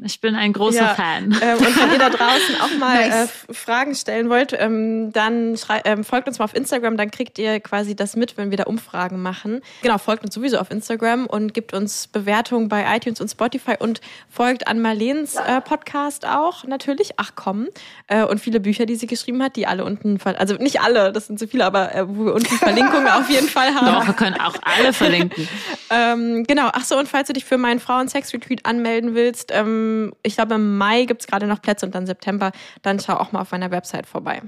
Ich 0.04 0.20
bin 0.20 0.34
ein 0.34 0.52
großer 0.52 0.80
ja. 0.80 0.94
Fan. 0.94 1.36
Ähm, 1.40 1.58
und 1.58 1.80
wenn 1.80 1.92
ihr 1.92 1.98
da 1.98 2.10
draußen 2.10 2.60
auch 2.60 2.74
mal 2.80 3.08
nice. 3.08 3.30
äh, 3.48 3.54
Fragen 3.54 3.94
stellen 3.94 4.28
wollt, 4.28 4.52
ähm, 4.58 5.12
dann 5.12 5.56
ähm, 5.84 6.02
folgt 6.02 6.26
uns 6.26 6.40
mal 6.40 6.46
auf 6.46 6.54
Instagram, 6.54 6.96
dann 6.96 7.12
kriegt 7.12 7.38
ihr 7.38 7.60
quasi 7.60 7.94
das 7.94 8.16
mit, 8.16 8.36
wenn 8.36 8.50
wir 8.50 8.58
da 8.58 8.64
Umfragen 8.64 9.22
machen. 9.22 9.60
Genau, 9.82 9.98
folgt 9.98 10.24
uns 10.24 10.34
sowieso 10.34 10.58
auf 10.58 10.70
Instagram 10.70 11.26
und 11.26 11.54
gibt 11.54 11.74
uns 11.74 12.08
Bewertungen 12.08 12.68
bei 12.68 12.84
iTunes 12.96 13.20
und 13.20 13.28
Spotify 13.28 13.76
und 13.78 14.00
folgt 14.28 14.66
an 14.66 14.80
Marleens 14.80 15.36
äh, 15.36 15.60
Podcast 15.60 16.26
auch 16.26 16.64
natürlich. 16.64 17.12
Ach 17.18 17.32
komm. 17.36 17.68
Äh, 18.08 18.24
und 18.24 18.40
viele 18.40 18.58
Bücher, 18.58 18.84
die 18.84 18.96
sie 18.96 19.06
geschrieben 19.06 19.42
hat, 19.44 19.54
die 19.54 19.66
alle 19.66 19.84
unten, 19.84 20.18
also 20.24 20.54
nicht 20.56 20.80
alle, 20.80 21.12
das 21.12 21.28
sind 21.28 21.38
zu 21.38 21.46
viele, 21.46 21.64
aber 21.64 21.94
äh, 21.94 22.08
wo 22.08 22.26
wir 22.26 22.34
unten 22.34 22.56
Verlinkungen 22.58 23.06
auf 23.06 23.30
jeden 23.30 23.48
Fall 23.48 23.72
haben. 23.74 23.86
Doch, 23.86 24.06
wir 24.06 24.14
können 24.14 24.40
auch 24.40 24.56
alle 24.62 24.87
verlinken. 24.92 25.48
ähm, 25.90 26.44
genau, 26.44 26.70
ach 26.72 26.84
so, 26.84 26.98
und 26.98 27.08
falls 27.08 27.28
du 27.28 27.32
dich 27.32 27.44
für 27.44 27.58
meinen 27.58 27.80
Frauen-Sex-Retreat 27.80 28.66
anmelden 28.66 29.14
willst, 29.14 29.50
ähm, 29.52 30.12
ich 30.22 30.34
glaube 30.36 30.54
im 30.54 30.76
Mai 30.78 31.04
gibt 31.04 31.22
es 31.22 31.26
gerade 31.26 31.46
noch 31.46 31.60
Plätze 31.62 31.86
und 31.86 31.94
dann 31.94 32.06
September, 32.06 32.52
dann 32.82 33.00
schau 33.00 33.14
auch 33.14 33.32
mal 33.32 33.40
auf 33.40 33.50
meiner 33.52 33.70
Website 33.70 34.06
vorbei. 34.06 34.42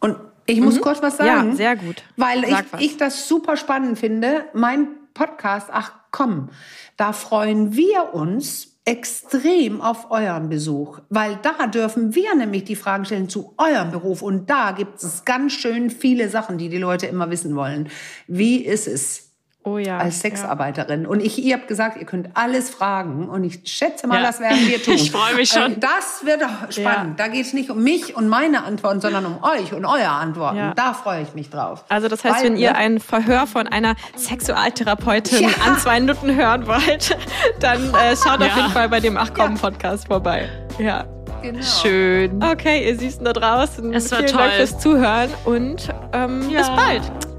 Und 0.00 0.16
ich 0.46 0.60
muss 0.60 0.76
mhm. 0.76 0.80
kurz 0.80 1.02
was 1.02 1.16
sagen. 1.16 1.50
Ja, 1.50 1.56
sehr 1.56 1.76
gut. 1.76 2.02
Weil 2.16 2.44
ich, 2.44 2.56
ich 2.78 2.96
das 2.96 3.28
super 3.28 3.56
spannend 3.56 3.98
finde. 3.98 4.46
Mein 4.52 4.88
Podcast, 5.14 5.68
ach 5.72 5.92
komm, 6.10 6.50
da 6.96 7.12
freuen 7.12 7.76
wir 7.76 8.14
uns 8.14 8.72
extrem 8.84 9.80
auf 9.80 10.10
euren 10.10 10.48
Besuch, 10.48 10.98
weil 11.08 11.38
da 11.42 11.66
dürfen 11.68 12.14
wir 12.14 12.34
nämlich 12.34 12.64
die 12.64 12.74
Fragen 12.74 13.04
stellen 13.04 13.28
zu 13.28 13.54
eurem 13.56 13.92
Beruf 13.92 14.22
und 14.22 14.50
da 14.50 14.72
gibt 14.72 15.02
es 15.02 15.24
ganz 15.24 15.52
schön 15.52 15.88
viele 15.88 16.28
Sachen, 16.28 16.58
die 16.58 16.68
die 16.68 16.78
Leute 16.78 17.06
immer 17.06 17.30
wissen 17.30 17.54
wollen. 17.54 17.88
Wie 18.26 18.56
ist 18.56 18.88
es? 18.88 19.31
Oh 19.64 19.78
ja, 19.78 19.98
als 19.98 20.20
Sexarbeiterin. 20.20 21.02
Ja. 21.02 21.08
Und 21.08 21.20
ich, 21.20 21.42
ihr 21.42 21.54
habt 21.54 21.68
gesagt, 21.68 21.96
ihr 21.96 22.04
könnt 22.04 22.30
alles 22.34 22.70
fragen. 22.70 23.28
Und 23.28 23.44
ich 23.44 23.60
schätze 23.64 24.08
mal, 24.08 24.16
ja. 24.16 24.26
das 24.26 24.40
werden 24.40 24.66
wir 24.66 24.82
tun. 24.84 24.94
Ich 24.94 25.12
freue 25.12 25.36
mich 25.36 25.50
schon. 25.50 25.74
Ähm, 25.74 25.80
das 25.80 26.24
wird 26.24 26.42
spannend. 26.70 27.20
Da 27.20 27.28
geht 27.28 27.46
es 27.46 27.52
nicht 27.52 27.70
um 27.70 27.82
mich 27.82 28.16
und 28.16 28.28
meine 28.28 28.64
Antworten, 28.64 29.00
sondern 29.00 29.24
um 29.24 29.42
euch 29.42 29.72
und 29.72 29.84
eure 29.84 30.08
Antworten. 30.08 30.72
Da 30.74 30.94
freue 30.94 31.22
ich 31.22 31.34
mich 31.34 31.48
drauf. 31.48 31.84
Also 31.88 32.08
das 32.08 32.24
heißt, 32.24 32.38
Weil, 32.38 32.44
wenn 32.44 32.56
ihr 32.56 32.72
ne? 32.72 32.78
ein 32.78 33.00
Verhör 33.00 33.46
von 33.46 33.68
einer 33.68 33.94
Sexualtherapeutin 34.16 35.46
an 35.64 35.78
zwei 35.78 36.00
Minuten 36.00 36.34
hören 36.34 36.66
wollt, 36.66 37.16
dann 37.60 37.94
äh, 37.94 38.16
schaut 38.16 38.40
auf 38.40 38.56
jeden 38.56 38.70
Fall 38.70 38.88
bei 38.88 39.00
dem 39.00 39.16
Ach 39.16 39.30
komm 39.34 39.54
Podcast 39.54 40.08
vorbei. 40.08 40.48
Ja. 40.78 41.04
Genau. 41.42 41.62
Schön. 41.62 42.42
Okay, 42.42 42.88
ihr 42.88 42.96
Süßen 42.98 43.24
da 43.24 43.32
draußen. 43.32 43.92
Es 43.92 44.10
war 44.12 44.18
Vielen 44.18 44.30
toll. 44.30 44.40
Dank 44.40 44.52
fürs 44.54 44.78
Zuhören 44.78 45.30
und 45.44 45.88
ähm, 46.12 46.48
bis 46.48 46.68
bald. 46.68 47.31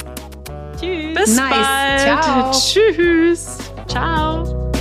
Tschüss. 1.23 1.35
Bis 1.35 1.35
nice. 1.37 1.51
bald. 1.51 2.01
Ciao. 2.01 2.51
Tschüss. 2.93 3.57
Ciao. 3.87 4.71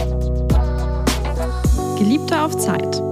Geliebte 1.99 2.41
auf 2.41 2.57
Zeit. 2.57 3.12